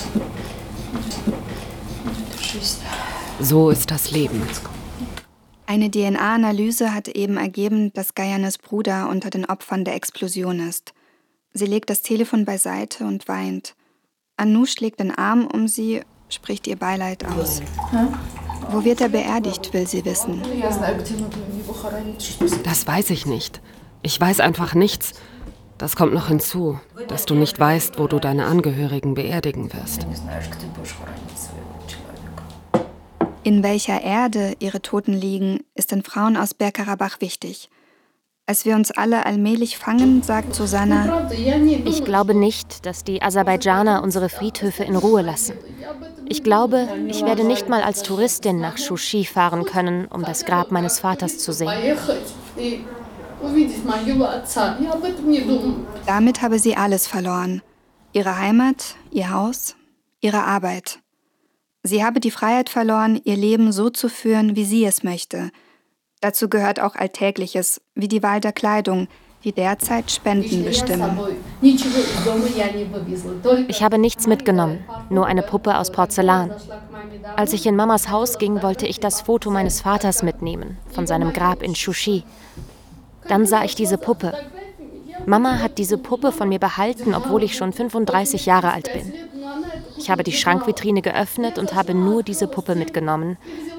So 3.41 3.71
ist 3.71 3.91
das 3.91 4.13
Leben. 4.13 4.41
Eine 5.71 5.91
DNA-Analyse 5.91 6.95
hat 6.95 7.09
eben 7.09 7.37
ergeben, 7.37 7.93
dass 7.93 8.15
Gayanes 8.15 8.57
Bruder 8.57 9.11
unter 9.11 9.29
den 9.29 9.45
Opfern 9.45 9.85
der 9.85 9.97
Explosion 9.97 10.61
ist. 10.61 10.95
Sie 11.53 11.67
legt 11.67 11.91
das 11.91 12.01
Telefon 12.01 12.47
beiseite 12.47 13.05
und 13.05 13.29
weint. 13.29 13.75
Anoush 14.39 14.81
legt 14.81 14.99
den 14.99 15.11
Arm 15.11 15.47
um 15.47 15.69
sie, 15.69 16.01
spricht 16.31 16.67
ihr 16.69 16.77
Beileid 16.77 17.27
aus. 17.27 17.61
Wo 18.71 18.83
wird 18.83 19.03
er 19.03 19.11
beerdigt, 19.11 19.75
will 19.75 19.87
sie 19.87 20.07
wissen. 20.07 20.41
Das 22.65 22.87
weiß 22.87 23.11
ich 23.11 23.27
nicht. 23.27 23.61
Ich 24.01 24.19
weiß 24.19 24.41
einfach 24.41 24.75
nichts. 24.75 25.21
Das 25.77 25.97
kommt 25.97 26.15
noch 26.15 26.29
hinzu, 26.29 26.81
dass 27.09 27.27
du 27.27 27.35
nicht 27.35 27.61
weißt, 27.61 27.99
wo 27.99 28.07
du 28.07 28.19
deine 28.19 28.47
Angehörigen 28.47 29.13
beerdigen 29.13 29.71
wirst. 29.75 30.07
In 33.49 33.63
welcher 33.63 34.03
Erde 34.03 34.57
ihre 34.59 34.83
Toten 34.83 35.15
liegen, 35.15 35.65
ist 35.75 35.91
den 35.91 36.03
Frauen 36.03 36.37
aus 36.37 36.53
Bergkarabach 36.53 37.23
wichtig. 37.23 37.71
Als 38.45 38.67
wir 38.67 38.75
uns 38.75 38.91
alle 38.91 39.25
allmählich 39.25 39.79
fangen, 39.79 40.23
sagt 40.23 40.55
Susanna, 40.55 41.31
ich 41.87 42.05
glaube 42.05 42.35
nicht, 42.35 42.85
dass 42.85 43.05
die 43.05 43.23
Aserbaidschaner 43.23 44.03
unsere 44.03 44.29
Friedhöfe 44.29 44.85
in 44.85 44.97
Ruhe 44.97 45.23
lassen. 45.23 45.55
Ich 46.27 46.43
glaube, 46.45 46.91
ich 47.07 47.25
werde 47.25 47.43
nicht 47.43 47.71
mal 47.71 47.81
als 47.81 48.03
Touristin 48.03 48.61
nach 48.61 48.77
Shushi 48.77 49.25
fahren 49.25 49.65
können, 49.65 50.05
um 50.09 50.27
das 50.27 50.45
Grab 50.45 50.71
meines 50.71 51.01
Vaters 51.01 51.39
zu 51.39 51.55
sehen. 51.55 51.71
Damit 56.05 56.43
habe 56.43 56.59
sie 56.59 56.77
alles 56.77 57.07
verloren. 57.07 57.63
Ihre 58.13 58.37
Heimat, 58.39 58.97
ihr 59.11 59.33
Haus, 59.33 59.75
ihre 60.21 60.45
Arbeit. 60.45 60.99
Sie 61.83 62.05
habe 62.05 62.21
die 62.21 62.31
Freiheit 62.31 62.69
verloren, 62.69 63.21
ihr 63.25 63.37
Leben 63.37 63.73
so 63.73 63.91
zu 63.91 64.09
führen, 64.09 64.57
wie 64.57 64.65
sie 64.65 64.85
es 64.85 65.03
möchte. 65.03 65.51
Dazu 66.21 66.49
gehört 66.49 66.81
auch 66.81 66.97
Alltägliches, 66.97 67.81
wie 67.95 68.09
die 68.09 68.23
Wahl 68.23 68.41
der 68.41 68.53
Kleidung, 68.53 69.07
die 69.45 69.53
derzeit 69.53 70.11
Spenden 70.11 70.65
bestimmen. 70.65 71.17
Ich 73.69 73.83
habe 73.83 73.99
nichts 73.99 74.27
mitgenommen, 74.27 74.85
nur 75.11 75.27
eine 75.27 75.43
Puppe 75.43 75.79
aus 75.79 75.93
Porzellan. 75.93 76.51
Als 77.37 77.53
ich 77.53 77.65
in 77.67 77.77
Mamas 77.77 78.11
Haus 78.11 78.39
ging, 78.39 78.63
wollte 78.63 78.87
ich 78.87 78.99
das 78.99 79.21
Foto 79.21 79.51
meines 79.51 79.81
Vaters 79.81 80.25
mitnehmen, 80.25 80.77
von 80.91 81.07
seinem 81.07 81.33
Grab 81.33 81.63
in 81.63 81.77
Shushi. 81.77 82.25
Dann 83.29 83.47
sah 83.47 83.65
ich 83.65 83.77
diese 83.77 83.99
Puppe. 83.99 84.33
Mama 85.27 85.59
hat 85.61 85.79
diese 85.79 85.99
Puppe 85.99 86.33
von 86.33 86.49
mir 86.49 86.59
behalten, 86.59 87.15
obwohl 87.15 87.43
ich 87.43 87.57
schon 87.57 87.73
35 87.73 88.47
Jahre 88.47 88.73
alt 88.73 88.93
bin. 88.93 89.13
Ich 89.99 90.11
habe 90.11 90.23
die 90.23 90.33
Schrankvitrine 90.33 91.03
geöffnet 91.03 91.59
und 91.59 91.75
habe 91.75 91.93
nur 91.93 92.23
diese 92.23 92.47
Puppe 92.47 92.75
mitgenommen, 92.75 93.37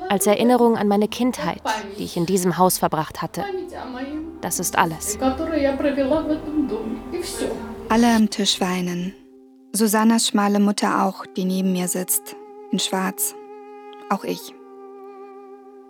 als 0.09 0.27
Erinnerung 0.27 0.77
an 0.77 0.87
meine 0.87 1.07
Kindheit, 1.07 1.61
die 1.97 2.03
ich 2.03 2.17
in 2.17 2.25
diesem 2.25 2.57
Haus 2.57 2.77
verbracht 2.77 3.21
hatte. 3.21 3.45
Das 4.41 4.59
ist 4.59 4.77
alles. 4.77 5.17
Alle 7.89 8.15
am 8.15 8.29
Tisch 8.29 8.61
weinen. 8.61 9.13
Susannas 9.71 10.27
schmale 10.27 10.59
Mutter 10.59 11.05
auch, 11.05 11.25
die 11.25 11.45
neben 11.45 11.71
mir 11.71 11.87
sitzt, 11.87 12.35
in 12.71 12.79
Schwarz. 12.79 13.35
Auch 14.09 14.23
ich. 14.23 14.53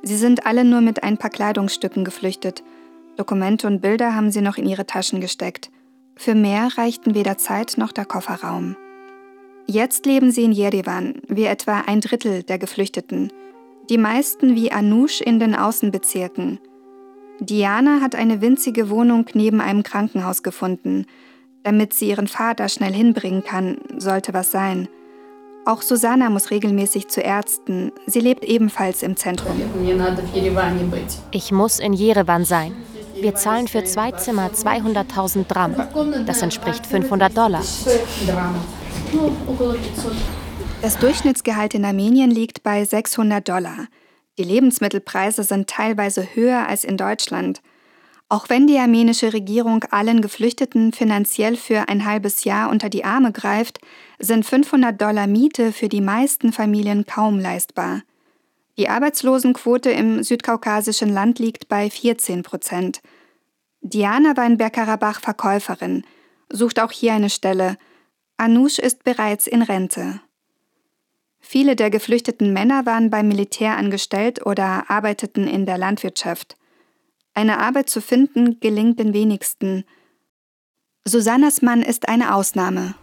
Sie 0.01 0.17
sind 0.17 0.45
alle 0.45 0.63
nur 0.63 0.81
mit 0.81 1.03
ein 1.03 1.17
paar 1.17 1.29
Kleidungsstücken 1.29 2.05
geflüchtet. 2.05 2.63
Dokumente 3.17 3.67
und 3.67 3.81
Bilder 3.81 4.15
haben 4.15 4.31
sie 4.31 4.41
noch 4.41 4.57
in 4.57 4.65
ihre 4.65 4.85
Taschen 4.85 5.19
gesteckt. 5.21 5.71
Für 6.15 6.35
mehr 6.35 6.69
reichten 6.77 7.15
weder 7.15 7.37
Zeit 7.37 7.75
noch 7.77 7.91
der 7.91 8.05
Kofferraum. 8.05 8.75
Jetzt 9.71 10.07
leben 10.07 10.31
sie 10.31 10.45
in 10.45 10.51
Jerewan, 10.51 11.21
wie 11.27 11.45
etwa 11.45 11.81
ein 11.85 12.01
Drittel 12.01 12.41
der 12.41 12.57
Geflüchteten. 12.57 13.31
Die 13.87 13.99
meisten 13.99 14.55
wie 14.55 14.71
Anush 14.71 15.21
in 15.21 15.39
den 15.39 15.53
Außenbezirken. 15.53 16.57
Diana 17.39 18.01
hat 18.01 18.15
eine 18.15 18.41
winzige 18.41 18.89
Wohnung 18.89 19.27
neben 19.35 19.61
einem 19.61 19.83
Krankenhaus 19.83 20.41
gefunden, 20.41 21.05
damit 21.61 21.93
sie 21.93 22.09
ihren 22.09 22.27
Vater 22.27 22.67
schnell 22.67 22.93
hinbringen 22.93 23.43
kann, 23.43 23.77
sollte 23.99 24.33
was 24.33 24.49
sein. 24.49 24.87
Auch 25.65 25.83
Susanna 25.83 26.31
muss 26.31 26.49
regelmäßig 26.49 27.07
zu 27.07 27.21
Ärzten. 27.21 27.91
Sie 28.07 28.21
lebt 28.21 28.45
ebenfalls 28.45 29.03
im 29.03 29.17
Zentrum. 29.17 29.61
Ich 31.29 31.51
muss 31.51 31.79
in 31.79 31.93
Jerewan 31.93 32.43
sein. 32.43 32.73
Wir 33.21 33.35
zahlen 33.35 33.67
für 33.67 33.83
zwei 33.83 34.13
Zimmer 34.13 34.49
200.000 34.49 35.47
Dram. 35.47 35.75
Das 36.25 36.41
entspricht 36.41 36.87
500 36.87 37.37
Dollar. 37.37 37.61
Das 40.81 40.97
Durchschnittsgehalt 40.97 41.73
in 41.73 41.83
Armenien 41.83 42.31
liegt 42.31 42.63
bei 42.63 42.85
600 42.85 43.47
Dollar. 43.47 43.87
Die 44.37 44.43
Lebensmittelpreise 44.43 45.43
sind 45.43 45.67
teilweise 45.67 46.35
höher 46.35 46.67
als 46.67 46.83
in 46.83 46.95
Deutschland. 46.95 47.61
Auch 48.29 48.49
wenn 48.49 48.67
die 48.67 48.77
armenische 48.77 49.33
Regierung 49.33 49.83
allen 49.91 50.21
Geflüchteten 50.21 50.93
finanziell 50.93 51.57
für 51.57 51.89
ein 51.89 52.05
halbes 52.05 52.43
Jahr 52.43 52.69
unter 52.69 52.89
die 52.89 53.03
Arme 53.03 53.31
greift, 53.31 53.79
sind 54.19 54.45
500 54.45 55.01
Dollar 55.01 55.27
Miete 55.27 55.73
für 55.73 55.89
die 55.89 56.01
meisten 56.01 56.53
Familien 56.53 57.05
kaum 57.05 57.39
leistbar. 57.39 58.03
Die 58.77 58.89
Arbeitslosenquote 58.89 59.89
im 59.89 60.23
südkaukasischen 60.23 61.09
Land 61.09 61.39
liegt 61.39 61.67
bei 61.67 61.89
14 61.89 62.43
Prozent. 62.43 63.01
Diana 63.81 64.37
war 64.37 64.45
in 64.45 64.57
Bergkarabach 64.57 65.19
Verkäuferin, 65.19 66.05
sucht 66.49 66.79
auch 66.79 66.91
hier 66.91 67.13
eine 67.13 67.29
Stelle– 67.29 67.77
Anoush 68.39 68.79
ist 68.79 69.03
bereits 69.03 69.47
in 69.47 69.61
Rente. 69.61 70.21
Viele 71.41 71.75
der 71.75 71.89
geflüchteten 71.89 72.53
Männer 72.53 72.85
waren 72.85 73.09
beim 73.09 73.27
Militär 73.27 73.75
angestellt 73.75 74.45
oder 74.45 74.89
arbeiteten 74.89 75.45
in 75.45 75.65
der 75.65 75.77
Landwirtschaft. 75.77 76.55
Eine 77.33 77.59
Arbeit 77.59 77.89
zu 77.89 78.01
finden 78.01 78.61
gelingt 78.61 78.97
den 78.97 79.13
wenigsten. 79.13 79.83
Susannas 81.03 81.61
Mann 81.61 81.81
ist 81.81 82.07
eine 82.07 82.33
Ausnahme. 82.33 82.95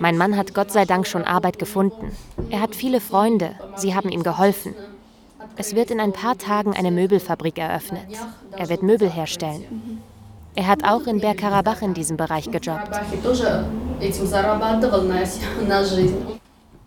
Mein 0.00 0.16
Mann 0.16 0.34
hat 0.34 0.54
Gott 0.54 0.72
sei 0.72 0.86
Dank 0.86 1.06
schon 1.06 1.24
Arbeit 1.24 1.58
gefunden. 1.58 2.12
Er 2.48 2.62
hat 2.62 2.74
viele 2.74 3.02
Freunde, 3.02 3.54
sie 3.76 3.94
haben 3.94 4.08
ihm 4.08 4.22
geholfen. 4.22 4.74
Es 5.56 5.74
wird 5.74 5.90
in 5.90 6.00
ein 6.00 6.14
paar 6.14 6.38
Tagen 6.38 6.74
eine 6.74 6.90
Möbelfabrik 6.90 7.58
eröffnet. 7.58 8.06
Er 8.56 8.70
wird 8.70 8.82
Möbel 8.82 9.10
herstellen. 9.10 10.00
Er 10.54 10.66
hat 10.66 10.84
auch 10.84 11.06
in 11.06 11.20
Bergkarabach 11.20 11.82
in 11.82 11.94
diesem 11.94 12.16
Bereich 12.16 12.50
gejobbt. 12.50 12.90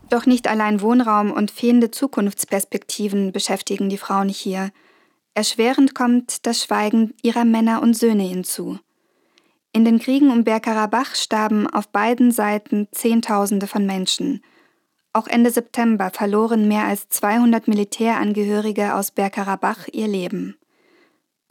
Doch 0.10 0.25
nicht 0.25 0.48
allein 0.50 0.82
Wohnraum 0.82 1.32
und 1.32 1.51
fehlende 1.51 1.89
Zukunftsperspektiven 1.89 3.32
beschäftigen 3.32 3.89
die 3.89 3.98
Frauen 3.98 4.27
hier. 4.27 4.72
Erschwerend 5.34 5.96
kommt 5.96 6.46
das 6.46 6.63
Schweigen 6.63 7.13
ihrer 7.22 7.46
Männer 7.46 7.82
und 7.82 7.98
Söhne 7.98 8.24
hinzu. 8.24 8.80
In 9.72 9.86
den 9.86 10.00
Kriegen 10.00 10.32
um 10.32 10.44
Bergkarabach 10.44 11.15
starben 11.15 11.65
auf 11.65 11.88
beiden 11.88 12.32
Seiten 12.32 12.89
Zehntausende 12.91 13.68
von 13.68 13.86
Menschen. 13.86 14.44
Auch 15.13 15.27
Ende 15.27 15.50
September 15.50 16.10
verloren 16.10 16.68
mehr 16.68 16.86
als 16.86 17.08
200 17.08 17.70
Militärangehörige 17.70 18.96
aus 18.96 19.12
Bergkarabach 19.12 19.88
ihr 19.94 20.08
Leben. 20.08 20.58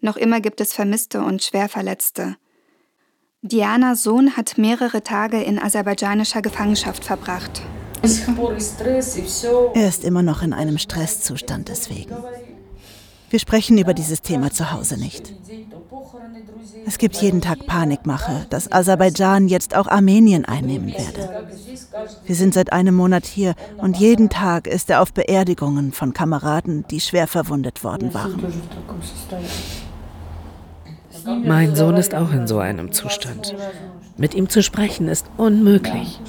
Noch 0.00 0.16
immer 0.16 0.40
gibt 0.40 0.60
es 0.60 0.72
Vermisste 0.72 1.22
und 1.22 1.42
Schwerverletzte. 1.42 2.36
Dianas 3.42 4.02
Sohn 4.02 4.36
hat 4.36 4.58
mehrere 4.58 5.02
Tage 5.02 5.42
in 5.42 5.58
aserbaidschanischer 5.58 6.42
Gefangenschaft 6.42 7.04
verbracht. 7.04 7.62
Er 9.74 9.88
ist 9.88 10.04
immer 10.04 10.22
noch 10.22 10.42
in 10.42 10.52
einem 10.52 10.78
Stresszustand 10.78 11.68
deswegen. 11.68 12.14
Wir 13.30 13.38
sprechen 13.38 13.78
über 13.78 13.94
dieses 13.94 14.22
Thema 14.22 14.50
zu 14.50 14.72
Hause 14.72 14.98
nicht. 14.98 15.32
Es 16.86 16.98
gibt 16.98 17.16
jeden 17.16 17.40
Tag 17.40 17.66
Panikmache, 17.66 18.46
dass 18.50 18.72
Aserbaidschan 18.72 19.48
jetzt 19.48 19.76
auch 19.76 19.86
Armenien 19.86 20.44
einnehmen 20.44 20.92
werde. 20.92 21.46
Wir 22.24 22.34
sind 22.34 22.54
seit 22.54 22.72
einem 22.72 22.94
Monat 22.94 23.26
hier 23.26 23.54
und 23.76 23.96
jeden 23.96 24.30
Tag 24.30 24.66
ist 24.66 24.90
er 24.90 25.00
auf 25.00 25.12
Beerdigungen 25.12 25.92
von 25.92 26.12
Kameraden, 26.12 26.84
die 26.90 27.00
schwer 27.00 27.26
verwundet 27.26 27.84
worden 27.84 28.14
waren. 28.14 28.52
Mein 31.44 31.74
Sohn 31.76 31.96
ist 31.96 32.14
auch 32.14 32.32
in 32.32 32.46
so 32.46 32.58
einem 32.58 32.92
Zustand. 32.92 33.54
Mit 34.16 34.34
ihm 34.34 34.48
zu 34.48 34.62
sprechen 34.62 35.08
ist 35.08 35.26
unmöglich. 35.36 36.20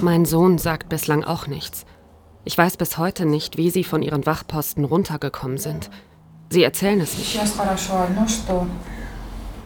Mein 0.00 0.24
Sohn 0.24 0.58
sagt 0.58 0.88
bislang 0.88 1.24
auch 1.24 1.46
nichts. 1.46 1.84
Ich 2.44 2.56
weiß 2.56 2.76
bis 2.76 2.98
heute 2.98 3.26
nicht, 3.26 3.56
wie 3.56 3.70
sie 3.70 3.84
von 3.84 4.02
ihren 4.02 4.26
Wachposten 4.26 4.84
runtergekommen 4.84 5.58
sind. 5.58 5.90
Sie 6.48 6.62
erzählen 6.62 7.00
es 7.00 7.16
nicht. 7.18 7.40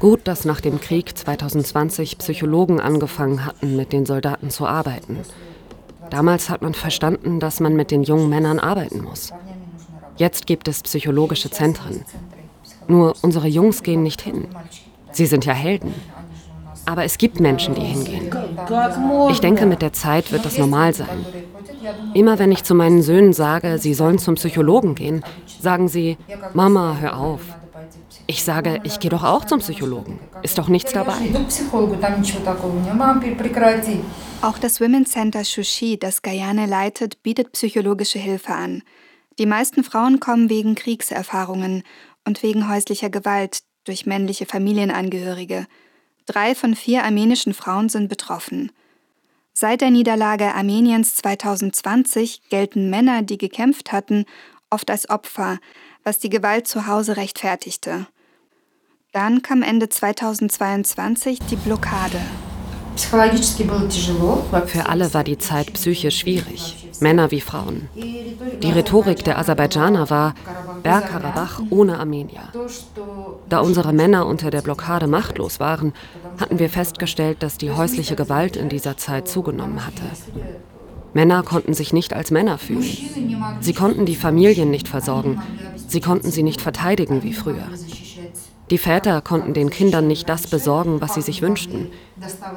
Gut, 0.00 0.20
dass 0.24 0.44
nach 0.44 0.60
dem 0.60 0.80
Krieg 0.80 1.16
2020 1.16 2.18
Psychologen 2.18 2.80
angefangen 2.80 3.44
hatten, 3.44 3.76
mit 3.76 3.92
den 3.92 4.06
Soldaten 4.06 4.50
zu 4.50 4.66
arbeiten. 4.66 5.20
Damals 6.10 6.50
hat 6.50 6.62
man 6.62 6.74
verstanden, 6.74 7.40
dass 7.40 7.60
man 7.60 7.74
mit 7.76 7.90
den 7.90 8.02
jungen 8.02 8.28
Männern 8.28 8.58
arbeiten 8.58 9.02
muss. 9.02 9.32
Jetzt 10.16 10.46
gibt 10.46 10.68
es 10.68 10.82
psychologische 10.82 11.50
Zentren. 11.50 12.04
Nur 12.88 13.14
unsere 13.22 13.48
Jungs 13.48 13.82
gehen 13.82 14.02
nicht 14.02 14.22
hin. 14.22 14.48
Sie 15.12 15.26
sind 15.26 15.44
ja 15.44 15.52
Helden. 15.52 15.94
Aber 16.86 17.04
es 17.04 17.16
gibt 17.16 17.40
Menschen, 17.40 17.74
die 17.74 17.80
hingehen. 17.82 18.30
Ich 19.30 19.40
denke, 19.40 19.64
mit 19.64 19.80
der 19.80 19.92
Zeit 19.92 20.32
wird 20.32 20.44
das 20.44 20.58
normal 20.58 20.92
sein. 20.92 21.24
Immer 22.12 22.38
wenn 22.38 22.52
ich 22.52 22.64
zu 22.64 22.74
meinen 22.74 23.02
Söhnen 23.02 23.32
sage, 23.32 23.78
sie 23.78 23.94
sollen 23.94 24.18
zum 24.18 24.34
Psychologen 24.34 24.94
gehen, 24.94 25.24
sagen 25.60 25.88
sie, 25.88 26.18
Mama, 26.52 26.96
hör 27.00 27.18
auf. 27.18 27.40
Ich 28.26 28.42
sage, 28.42 28.80
ich 28.84 29.00
gehe 29.00 29.10
doch 29.10 29.24
auch 29.24 29.44
zum 29.44 29.60
Psychologen. 29.60 30.18
Ist 30.42 30.58
doch 30.58 30.68
nichts 30.68 30.92
dabei. 30.92 31.14
Auch 34.42 34.58
das 34.58 34.80
Women's 34.80 35.10
Center 35.10 35.44
Shushi, 35.44 35.98
das 35.98 36.22
Guyane 36.22 36.66
leitet, 36.66 37.22
bietet 37.22 37.52
psychologische 37.52 38.18
Hilfe 38.18 38.52
an. 38.52 38.82
Die 39.38 39.46
meisten 39.46 39.82
Frauen 39.82 40.20
kommen 40.20 40.48
wegen 40.48 40.74
Kriegserfahrungen 40.74 41.82
und 42.24 42.42
wegen 42.42 42.68
häuslicher 42.68 43.10
Gewalt 43.10 43.60
durch 43.84 44.06
männliche 44.06 44.46
Familienangehörige. 44.46 45.66
Drei 46.26 46.54
von 46.54 46.74
vier 46.74 47.04
armenischen 47.04 47.52
Frauen 47.52 47.88
sind 47.88 48.08
betroffen. 48.08 48.72
Seit 49.52 49.82
der 49.82 49.90
Niederlage 49.90 50.54
Armeniens 50.54 51.14
2020 51.16 52.48
gelten 52.48 52.90
Männer, 52.90 53.22
die 53.22 53.38
gekämpft 53.38 53.92
hatten, 53.92 54.24
oft 54.70 54.90
als 54.90 55.08
Opfer, 55.10 55.58
was 56.02 56.18
die 56.18 56.30
Gewalt 56.30 56.66
zu 56.66 56.86
Hause 56.86 57.16
rechtfertigte. 57.16 58.06
Dann 59.12 59.42
kam 59.42 59.62
Ende 59.62 59.88
2022 59.88 61.38
die 61.38 61.56
Blockade. 61.56 62.20
Für 64.66 64.88
alle 64.88 65.14
war 65.14 65.24
die 65.24 65.38
Zeit 65.38 65.72
psychisch 65.72 66.18
schwierig, 66.18 66.88
Männer 67.00 67.30
wie 67.30 67.40
Frauen. 67.40 67.88
Die 67.94 68.70
Rhetorik 68.70 69.24
der 69.24 69.38
Aserbaidschaner 69.38 70.10
war 70.10 70.34
Bergkarabach 70.82 71.60
ohne 71.70 71.98
Armenier. 71.98 72.52
Da 73.48 73.60
unsere 73.60 73.92
Männer 73.92 74.26
unter 74.26 74.50
der 74.50 74.62
Blockade 74.62 75.06
machtlos 75.06 75.60
waren, 75.60 75.92
hatten 76.38 76.58
wir 76.58 76.70
festgestellt, 76.70 77.42
dass 77.42 77.58
die 77.58 77.70
häusliche 77.70 78.16
Gewalt 78.16 78.56
in 78.56 78.68
dieser 78.68 78.96
Zeit 78.96 79.28
zugenommen 79.28 79.84
hatte. 79.86 80.02
Männer 81.14 81.42
konnten 81.42 81.74
sich 81.74 81.92
nicht 81.92 82.12
als 82.12 82.30
Männer 82.30 82.58
fühlen. 82.58 82.84
Sie 83.60 83.72
konnten 83.72 84.04
die 84.04 84.16
Familien 84.16 84.70
nicht 84.70 84.88
versorgen. 84.88 85.40
Sie 85.86 86.00
konnten 86.00 86.30
sie 86.30 86.42
nicht 86.42 86.60
verteidigen 86.60 87.22
wie 87.22 87.32
früher. 87.32 87.68
Die 88.70 88.78
Väter 88.78 89.20
konnten 89.20 89.52
den 89.52 89.70
Kindern 89.70 90.06
nicht 90.06 90.28
das 90.28 90.46
besorgen, 90.46 91.00
was 91.00 91.14
sie 91.14 91.22
sich 91.22 91.42
wünschten. 91.42 91.90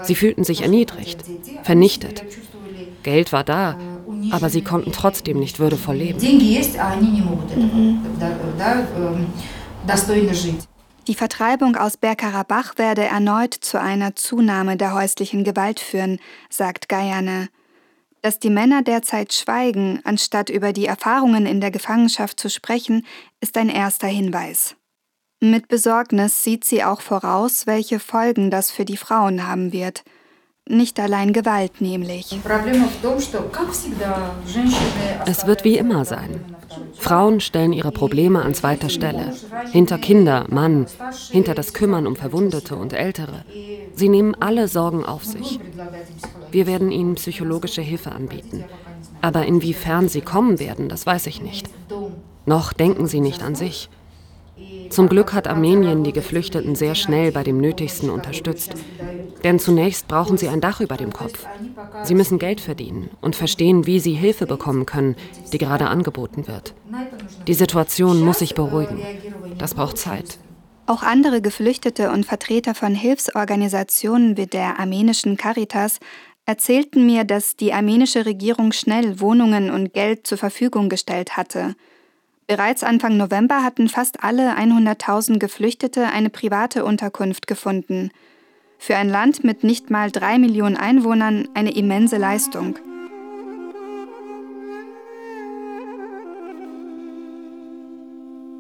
Sie 0.03 0.15
fühlten 0.15 0.43
sich 0.43 0.61
erniedrigt, 0.61 1.23
vernichtet. 1.63 2.23
Geld 3.03 3.33
war 3.33 3.43
da, 3.43 3.77
aber 4.31 4.49
sie 4.49 4.61
konnten 4.61 4.91
trotzdem 4.91 5.39
nicht 5.39 5.59
würdevoll 5.59 5.95
leben. 5.95 6.19
Die 11.07 11.15
Vertreibung 11.15 11.75
aus 11.77 11.95
Bergkarabach 11.95 12.77
werde 12.77 13.03
erneut 13.03 13.53
zu 13.53 13.79
einer 13.79 14.15
Zunahme 14.15 14.75
der 14.75 14.93
häuslichen 14.93 15.43
Gewalt 15.43 15.79
führen, 15.79 16.19
sagt 16.49 16.89
Guyane. 16.89 17.49
Dass 18.21 18.39
die 18.39 18.49
Männer 18.49 18.81
derzeit 18.81 19.31
schweigen, 19.31 20.01
anstatt 20.03 20.49
über 20.49 20.73
die 20.73 20.85
Erfahrungen 20.85 21.45
in 21.45 21.61
der 21.61 21.71
Gefangenschaft 21.71 22.39
zu 22.39 22.49
sprechen, 22.49 23.05
ist 23.39 23.57
ein 23.57 23.69
erster 23.69 24.07
Hinweis. 24.07 24.75
Mit 25.39 25.67
Besorgnis 25.67 26.43
sieht 26.43 26.65
sie 26.65 26.83
auch 26.83 27.01
voraus, 27.01 27.67
welche 27.67 27.99
Folgen 27.99 28.49
das 28.49 28.71
für 28.71 28.85
die 28.85 28.97
Frauen 28.97 29.47
haben 29.47 29.71
wird. 29.71 30.03
Nicht 30.67 30.99
allein 30.99 31.31
Gewalt 31.31 31.79
nämlich. 31.79 32.37
Es 35.25 35.47
wird 35.47 35.63
wie 35.63 35.77
immer 35.77 36.05
sein. 36.05 36.43
Frauen 36.97 37.39
stellen 37.39 37.71
ihre 37.71 37.91
Probleme 37.91 38.41
an 38.41 38.53
zweiter 38.55 38.89
Stelle. 38.89 39.33
Hinter 39.71 39.99
Kinder, 39.99 40.45
Mann, 40.49 40.87
hinter 41.29 41.53
das 41.53 41.73
Kümmern 41.73 42.07
um 42.07 42.15
Verwundete 42.15 42.75
und 42.75 42.93
Ältere. 42.93 43.45
Sie 43.93 44.09
nehmen 44.09 44.35
alle 44.39 44.67
Sorgen 44.67 45.05
auf 45.05 45.23
sich. 45.23 45.59
Wir 46.51 46.65
werden 46.65 46.91
ihnen 46.91 47.15
psychologische 47.15 47.81
Hilfe 47.81 48.11
anbieten. 48.11 48.65
Aber 49.21 49.45
inwiefern 49.45 50.09
sie 50.09 50.21
kommen 50.21 50.59
werden, 50.59 50.89
das 50.89 51.05
weiß 51.05 51.27
ich 51.27 51.41
nicht. 51.41 51.69
Noch 52.45 52.73
denken 52.73 53.07
sie 53.07 53.21
nicht 53.21 53.43
an 53.43 53.55
sich. 53.55 53.89
Zum 54.89 55.09
Glück 55.09 55.33
hat 55.33 55.47
Armenien 55.47 56.03
die 56.03 56.13
Geflüchteten 56.13 56.75
sehr 56.75 56.95
schnell 56.95 57.31
bei 57.31 57.43
dem 57.43 57.59
Nötigsten 57.59 58.09
unterstützt. 58.09 58.75
Denn 59.43 59.59
zunächst 59.59 60.07
brauchen 60.07 60.37
sie 60.37 60.47
ein 60.47 60.61
Dach 60.61 60.81
über 60.81 60.97
dem 60.97 61.13
Kopf. 61.13 61.45
Sie 62.03 62.15
müssen 62.15 62.39
Geld 62.39 62.61
verdienen 62.61 63.09
und 63.21 63.35
verstehen, 63.35 63.85
wie 63.85 63.99
sie 63.99 64.13
Hilfe 64.13 64.45
bekommen 64.45 64.85
können, 64.85 65.15
die 65.53 65.57
gerade 65.57 65.87
angeboten 65.87 66.47
wird. 66.47 66.73
Die 67.47 67.53
Situation 67.53 68.21
muss 68.21 68.39
sich 68.39 68.55
beruhigen. 68.55 68.99
Das 69.57 69.73
braucht 69.73 69.97
Zeit. 69.97 70.39
Auch 70.85 71.03
andere 71.03 71.41
Geflüchtete 71.41 72.11
und 72.11 72.25
Vertreter 72.25 72.73
von 72.73 72.95
Hilfsorganisationen 72.95 74.37
wie 74.37 74.47
der 74.47 74.79
armenischen 74.79 75.35
Caritas 75.35 75.99
erzählten 76.45 77.05
mir, 77.05 77.25
dass 77.25 77.57
die 77.57 77.73
armenische 77.73 78.25
Regierung 78.25 78.71
schnell 78.71 79.19
Wohnungen 79.19 79.69
und 79.69 79.93
Geld 79.93 80.25
zur 80.25 80.37
Verfügung 80.37 80.87
gestellt 80.87 81.35
hatte. 81.35 81.75
Bereits 82.47 82.81
Anfang 82.81 83.17
November 83.17 83.61
hatten 83.61 83.89
fast 83.89 84.23
alle 84.23 84.55
100.000 84.55 85.37
Geflüchtete 85.37 86.05
eine 86.07 86.29
private 86.29 86.85
Unterkunft 86.85 87.45
gefunden. 87.45 88.09
Für 88.79 88.95
ein 88.95 89.09
Land 89.09 89.43
mit 89.43 89.65
nicht 89.65 89.89
mal 89.89 90.11
drei 90.11 90.37
Millionen 90.37 90.77
Einwohnern 90.77 91.49
eine 91.55 91.75
immense 91.75 92.15
Leistung. 92.15 92.79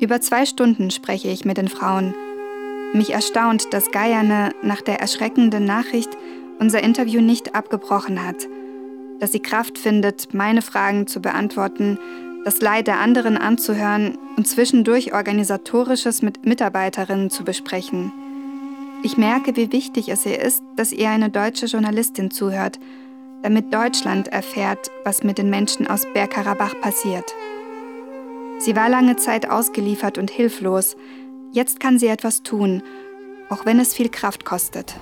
Über 0.01 0.19
zwei 0.19 0.45
Stunden 0.45 0.91
spreche 0.91 1.29
ich 1.29 1.45
mit 1.45 1.55
den 1.55 1.69
Frauen. 1.69 2.13
Mich 2.93 3.11
erstaunt, 3.11 3.73
dass 3.73 3.91
Guyane 3.91 4.51
nach 4.63 4.81
der 4.81 4.99
erschreckenden 4.99 5.63
Nachricht 5.63 6.09
unser 6.59 6.83
Interview 6.83 7.21
nicht 7.21 7.55
abgebrochen 7.55 8.25
hat, 8.25 8.35
dass 9.19 9.31
sie 9.31 9.39
Kraft 9.39 9.77
findet, 9.77 10.33
meine 10.33 10.61
Fragen 10.61 11.07
zu 11.07 11.21
beantworten, 11.21 11.97
das 12.47 12.61
Leid 12.61 12.87
der 12.87 13.01
anderen 13.01 13.37
anzuhören 13.37 14.17
und 14.37 14.47
zwischendurch 14.47 15.13
organisatorisches 15.13 16.21
mit 16.21 16.45
Mitarbeiterinnen 16.45 17.29
zu 17.29 17.43
besprechen. 17.43 18.13
Ich 19.03 19.17
merke, 19.17 19.57
wie 19.57 19.73
wichtig 19.73 20.07
es 20.07 20.25
ihr 20.25 20.39
ist, 20.39 20.63
dass 20.77 20.93
ihr 20.93 21.09
eine 21.09 21.29
deutsche 21.29 21.65
Journalistin 21.65 22.31
zuhört, 22.31 22.79
damit 23.43 23.73
Deutschland 23.73 24.29
erfährt, 24.29 24.89
was 25.03 25.23
mit 25.23 25.37
den 25.37 25.49
Menschen 25.49 25.87
aus 25.87 26.03
Bergkarabach 26.13 26.79
passiert. 26.79 27.25
Sie 28.59 28.77
war 28.77 28.87
lange 28.87 29.17
Zeit 29.17 29.49
ausgeliefert 29.49 30.17
und 30.17 30.31
hilflos. 30.31 30.95
Jetzt 31.51 31.81
kann 31.81 31.99
sie 31.99 32.07
etwas 32.07 32.43
tun 32.43 32.81
auch 33.49 33.65
wenn 33.65 33.79
es 33.79 33.93
viel 33.93 34.09
Kraft 34.09 34.45
kostet. 34.45 34.95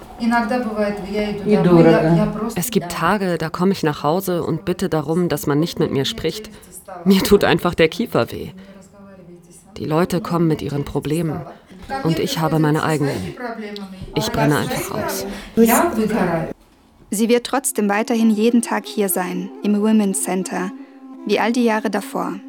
Es 2.56 2.72
gibt 2.72 2.92
Tage, 2.92 3.38
da 3.38 3.50
komme 3.50 3.72
ich 3.72 3.84
nach 3.84 4.04
Hause 4.04 4.44
und 4.44 4.66
bitte 4.66 4.90
darum, 4.90 5.30
dass 5.30 5.48
man 5.48 5.60
nicht 5.60 5.80
mit 5.80 5.92
mir 5.92 6.06
spricht. 6.06 6.50
Mir 7.04 7.22
tut 7.22 7.44
einfach 7.44 7.74
der 7.74 7.90
Kiefer 7.90 8.32
weh. 8.32 8.52
Die 9.78 9.86
Leute 9.86 10.22
kommen 10.22 10.48
mit 10.48 10.62
ihren 10.62 10.86
Problemen 10.86 11.42
und 12.04 12.20
ich 12.20 12.40
habe 12.40 12.60
meine 12.60 12.84
eigenen. 12.84 13.36
Ich 14.16 14.32
brenne 14.32 14.58
einfach 14.58 14.92
aus. 14.92 15.26
Sie 17.12 17.30
wird 17.30 17.46
trotzdem 17.46 17.90
weiterhin 17.90 18.30
jeden 18.30 18.62
Tag 18.62 18.86
hier 18.86 19.10
sein, 19.10 19.50
im 19.64 19.82
Women's 19.82 20.24
Center, 20.24 20.72
wie 21.26 21.40
all 21.40 21.52
die 21.52 21.64
Jahre 21.64 21.90
davor. 21.90 22.40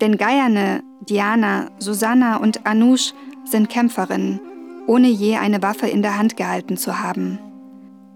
Denn 0.00 0.16
Gayane, 0.16 0.82
Diana, 1.00 1.70
Susanna 1.78 2.36
und 2.36 2.66
Anush 2.66 3.12
sind 3.44 3.68
Kämpferinnen, 3.68 4.40
ohne 4.86 5.08
je 5.08 5.36
eine 5.36 5.62
Waffe 5.62 5.86
in 5.86 6.02
der 6.02 6.18
Hand 6.18 6.36
gehalten 6.36 6.76
zu 6.76 6.98
haben. 6.98 7.38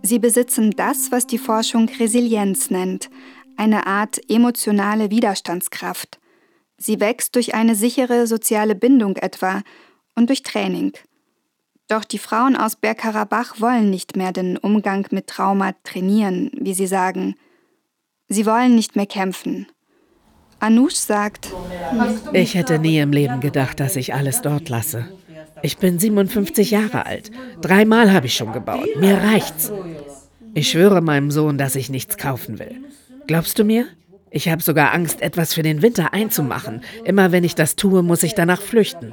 Sie 0.03 0.19
besitzen 0.19 0.71
das, 0.73 1.11
was 1.11 1.27
die 1.27 1.39
Forschung 1.39 1.89
Resilienz 1.99 2.71
nennt, 2.71 3.11
eine 3.57 3.87
Art 3.87 4.19
emotionale 4.29 5.11
Widerstandskraft. 5.11 6.19
Sie 6.79 7.01
wächst 7.01 7.35
durch 7.35 7.55
eine 7.55 7.75
sichere 7.75 8.27
soziale 8.27 8.75
Bindung 8.75 9.17
etwa 9.17 9.63
und 10.15 10.29
durch 10.29 10.43
Training. 10.43 10.93
Doch 11.89 12.05
die 12.05 12.19
Frauen 12.19 12.57
aus 12.57 12.77
Bergkarabach 12.77 13.61
wollen 13.61 13.91
nicht 13.91 14.17
mehr 14.17 14.33
den 14.33 14.57
Umgang 14.57 15.07
mit 15.11 15.29
Trauma 15.29 15.73
trainieren, 15.85 16.51
wie 16.55 16.75
sie 16.75 16.87
sagen. 16.87 17.37
Sie 18.29 18.45
wollen 18.45 18.75
nicht 18.75 18.97
mehr 18.97 19.07
kämpfen. 19.07 19.67
Anush 20.59 20.95
sagt, 20.95 21.53
ich 22.33 22.55
hätte 22.55 22.79
nie 22.79 22.99
im 22.99 23.13
Leben 23.13 23.41
gedacht, 23.41 23.79
dass 23.79 23.95
ich 23.97 24.15
alles 24.15 24.43
dort 24.43 24.69
lasse. 24.69 25.16
Ich 25.63 25.79
bin 25.79 25.99
57 25.99 26.71
Jahre 26.71 27.07
alt. 27.07 27.31
Dreimal 27.61 28.13
habe 28.13 28.27
ich 28.27 28.35
schon 28.35 28.53
gebaut. 28.53 28.89
Mir 28.99 29.17
reicht's. 29.17 29.73
Ich 30.55 30.71
schwöre 30.71 31.01
meinem 31.01 31.31
Sohn, 31.31 31.59
dass 31.59 31.77
ich 31.77 31.91
nichts 31.91 32.17
kaufen 32.17 32.59
will. 32.59 32.77
Glaubst 33.27 33.59
du 33.59 33.65
mir? 33.65 33.87
Ich 34.31 34.49
habe 34.49 34.63
sogar 34.63 34.93
Angst, 34.93 35.23
etwas 35.23 35.55
für 35.55 35.63
den 35.63 35.83
Winter 35.83 36.13
einzumachen. 36.13 36.83
Immer 37.05 37.33
wenn 37.33 37.45
ich 37.45 37.55
das 37.55 37.77
tue, 37.77 38.03
muss 38.03 38.23
ich 38.23 38.35
danach 38.35 38.61
flüchten. 38.61 39.13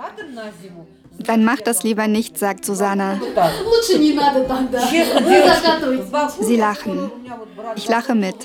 Dann 1.19 1.45
mach 1.45 1.61
das 1.61 1.83
lieber 1.83 2.07
nicht, 2.07 2.37
sagt 2.37 2.65
Susanna. 2.65 3.21
Sie 6.41 6.55
lachen. 6.57 7.11
Ich 7.75 7.87
lache 7.87 8.15
mit. 8.15 8.35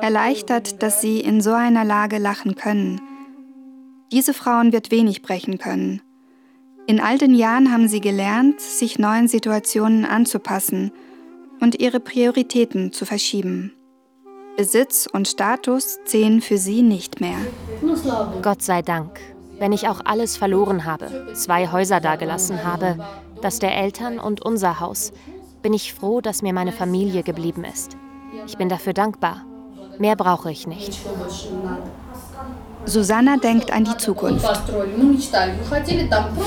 Erleichtert, 0.00 0.82
dass 0.82 1.00
sie 1.00 1.20
in 1.20 1.40
so 1.40 1.52
einer 1.52 1.84
Lage 1.84 2.18
lachen 2.18 2.56
können. 2.56 3.00
Diese 4.12 4.34
Frauen 4.34 4.72
wird 4.72 4.90
wenig 4.90 5.22
brechen 5.22 5.58
können. 5.58 6.02
In 6.88 7.00
all 7.00 7.18
den 7.18 7.34
Jahren 7.34 7.72
haben 7.72 7.88
sie 7.88 8.00
gelernt, 8.00 8.60
sich 8.60 8.98
neuen 8.98 9.26
Situationen 9.26 10.04
anzupassen 10.04 10.92
und 11.60 11.80
ihre 11.80 11.98
Prioritäten 11.98 12.92
zu 12.92 13.04
verschieben. 13.04 13.72
Besitz 14.56 15.08
und 15.12 15.26
Status 15.26 15.98
zählen 16.04 16.40
für 16.40 16.58
sie 16.58 16.82
nicht 16.82 17.20
mehr. 17.20 17.38
Gott 18.40 18.62
sei 18.62 18.82
Dank. 18.82 19.18
Wenn 19.58 19.72
ich 19.72 19.88
auch 19.88 20.00
alles 20.04 20.36
verloren 20.36 20.84
habe, 20.84 21.32
zwei 21.34 21.72
Häuser 21.72 22.00
dagelassen 22.00 22.64
habe, 22.64 22.96
das 23.42 23.58
der 23.58 23.76
Eltern 23.76 24.20
und 24.20 24.42
unser 24.42 24.78
Haus, 24.78 25.12
bin 25.62 25.74
ich 25.74 25.92
froh, 25.92 26.20
dass 26.20 26.42
mir 26.42 26.52
meine 26.52 26.72
Familie 26.72 27.24
geblieben 27.24 27.64
ist. 27.64 27.96
Ich 28.46 28.56
bin 28.58 28.68
dafür 28.68 28.92
dankbar. 28.92 29.44
Mehr 29.98 30.14
brauche 30.14 30.52
ich 30.52 30.66
nicht. 30.66 31.00
Susanna 32.86 33.36
denkt 33.36 33.72
an 33.72 33.84
die 33.84 33.96
Zukunft. 33.96 34.46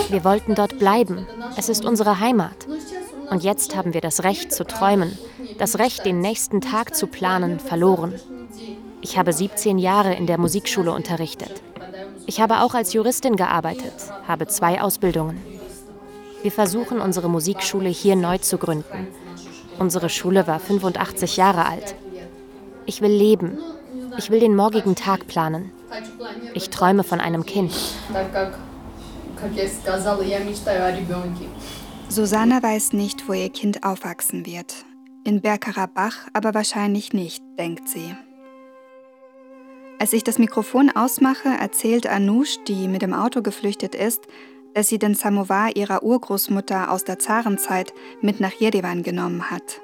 Wir 0.09 0.23
wollten 0.23 0.55
dort 0.55 0.79
bleiben. 0.79 1.27
Es 1.57 1.69
ist 1.69 1.85
unsere 1.85 2.19
Heimat. 2.19 2.65
Und 3.29 3.43
jetzt 3.43 3.75
haben 3.75 3.93
wir 3.93 4.01
das 4.01 4.23
Recht 4.23 4.51
zu 4.51 4.65
träumen, 4.65 5.17
das 5.57 5.77
Recht, 5.77 6.05
den 6.05 6.21
nächsten 6.21 6.61
Tag 6.61 6.95
zu 6.95 7.07
planen, 7.07 7.59
verloren. 7.59 8.15
Ich 9.01 9.17
habe 9.17 9.33
17 9.33 9.77
Jahre 9.77 10.15
in 10.15 10.27
der 10.27 10.39
Musikschule 10.39 10.91
unterrichtet. 10.91 11.61
Ich 12.25 12.41
habe 12.41 12.61
auch 12.61 12.73
als 12.73 12.93
Juristin 12.93 13.35
gearbeitet, 13.35 13.93
habe 14.27 14.47
zwei 14.47 14.81
Ausbildungen. 14.81 15.41
Wir 16.41 16.51
versuchen, 16.51 17.01
unsere 17.01 17.29
Musikschule 17.29 17.89
hier 17.89 18.15
neu 18.15 18.37
zu 18.37 18.57
gründen. 18.57 19.07
Unsere 19.77 20.09
Schule 20.09 20.47
war 20.47 20.59
85 20.59 21.37
Jahre 21.37 21.65
alt. 21.65 21.95
Ich 22.85 23.01
will 23.01 23.11
leben. 23.11 23.57
Ich 24.17 24.29
will 24.29 24.39
den 24.39 24.55
morgigen 24.55 24.95
Tag 24.95 25.27
planen. 25.27 25.71
Ich 26.53 26.69
träume 26.69 27.03
von 27.03 27.19
einem 27.19 27.45
Kind. 27.45 27.73
Susanna 32.09 32.61
weiß 32.61 32.93
nicht, 32.93 33.27
wo 33.27 33.33
ihr 33.33 33.49
Kind 33.49 33.83
aufwachsen 33.83 34.45
wird. 34.45 34.85
In 35.23 35.41
Bergkarabach 35.41 36.27
aber 36.33 36.53
wahrscheinlich 36.53 37.13
nicht, 37.13 37.43
denkt 37.57 37.87
sie. 37.87 38.15
Als 39.99 40.13
ich 40.13 40.23
das 40.23 40.39
Mikrofon 40.39 40.89
ausmache, 40.89 41.49
erzählt 41.49 42.07
Anush, 42.07 42.57
die 42.67 42.87
mit 42.87 43.01
dem 43.01 43.13
Auto 43.13 43.41
geflüchtet 43.41 43.95
ist, 43.95 44.27
dass 44.73 44.87
sie 44.87 44.97
den 44.97 45.13
Samovar 45.13 45.75
ihrer 45.75 46.03
Urgroßmutter 46.03 46.91
aus 46.91 47.03
der 47.03 47.19
Zarenzeit 47.19 47.93
mit 48.21 48.39
nach 48.39 48.53
Jerewan 48.53 49.03
genommen 49.03 49.51
hat. 49.51 49.81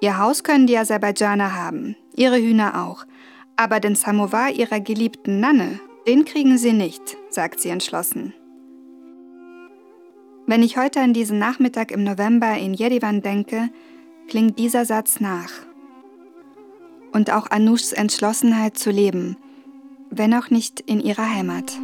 Ihr 0.00 0.18
Haus 0.18 0.44
können 0.44 0.66
die 0.66 0.78
Aserbaidschaner 0.78 1.54
haben, 1.54 1.96
ihre 2.14 2.36
Hühner 2.36 2.86
auch, 2.86 3.04
aber 3.60 3.78
den 3.78 3.94
Samovar 3.94 4.48
ihrer 4.48 4.80
geliebten 4.80 5.38
Nanne, 5.38 5.80
den 6.06 6.24
kriegen 6.24 6.56
sie 6.56 6.72
nicht, 6.72 7.18
sagt 7.28 7.60
sie 7.60 7.68
entschlossen. 7.68 8.32
Wenn 10.46 10.62
ich 10.62 10.78
heute 10.78 11.00
an 11.00 11.12
diesen 11.12 11.38
Nachmittag 11.38 11.90
im 11.90 12.02
November 12.02 12.56
in 12.56 12.72
Jerewan 12.72 13.20
denke, 13.20 13.68
klingt 14.28 14.58
dieser 14.58 14.86
Satz 14.86 15.20
nach. 15.20 15.52
Und 17.12 17.30
auch 17.30 17.50
Anushs 17.50 17.92
Entschlossenheit 17.92 18.78
zu 18.78 18.90
leben, 18.90 19.36
wenn 20.08 20.32
auch 20.32 20.48
nicht 20.48 20.80
in 20.80 20.98
ihrer 20.98 21.28
Heimat. 21.28 21.78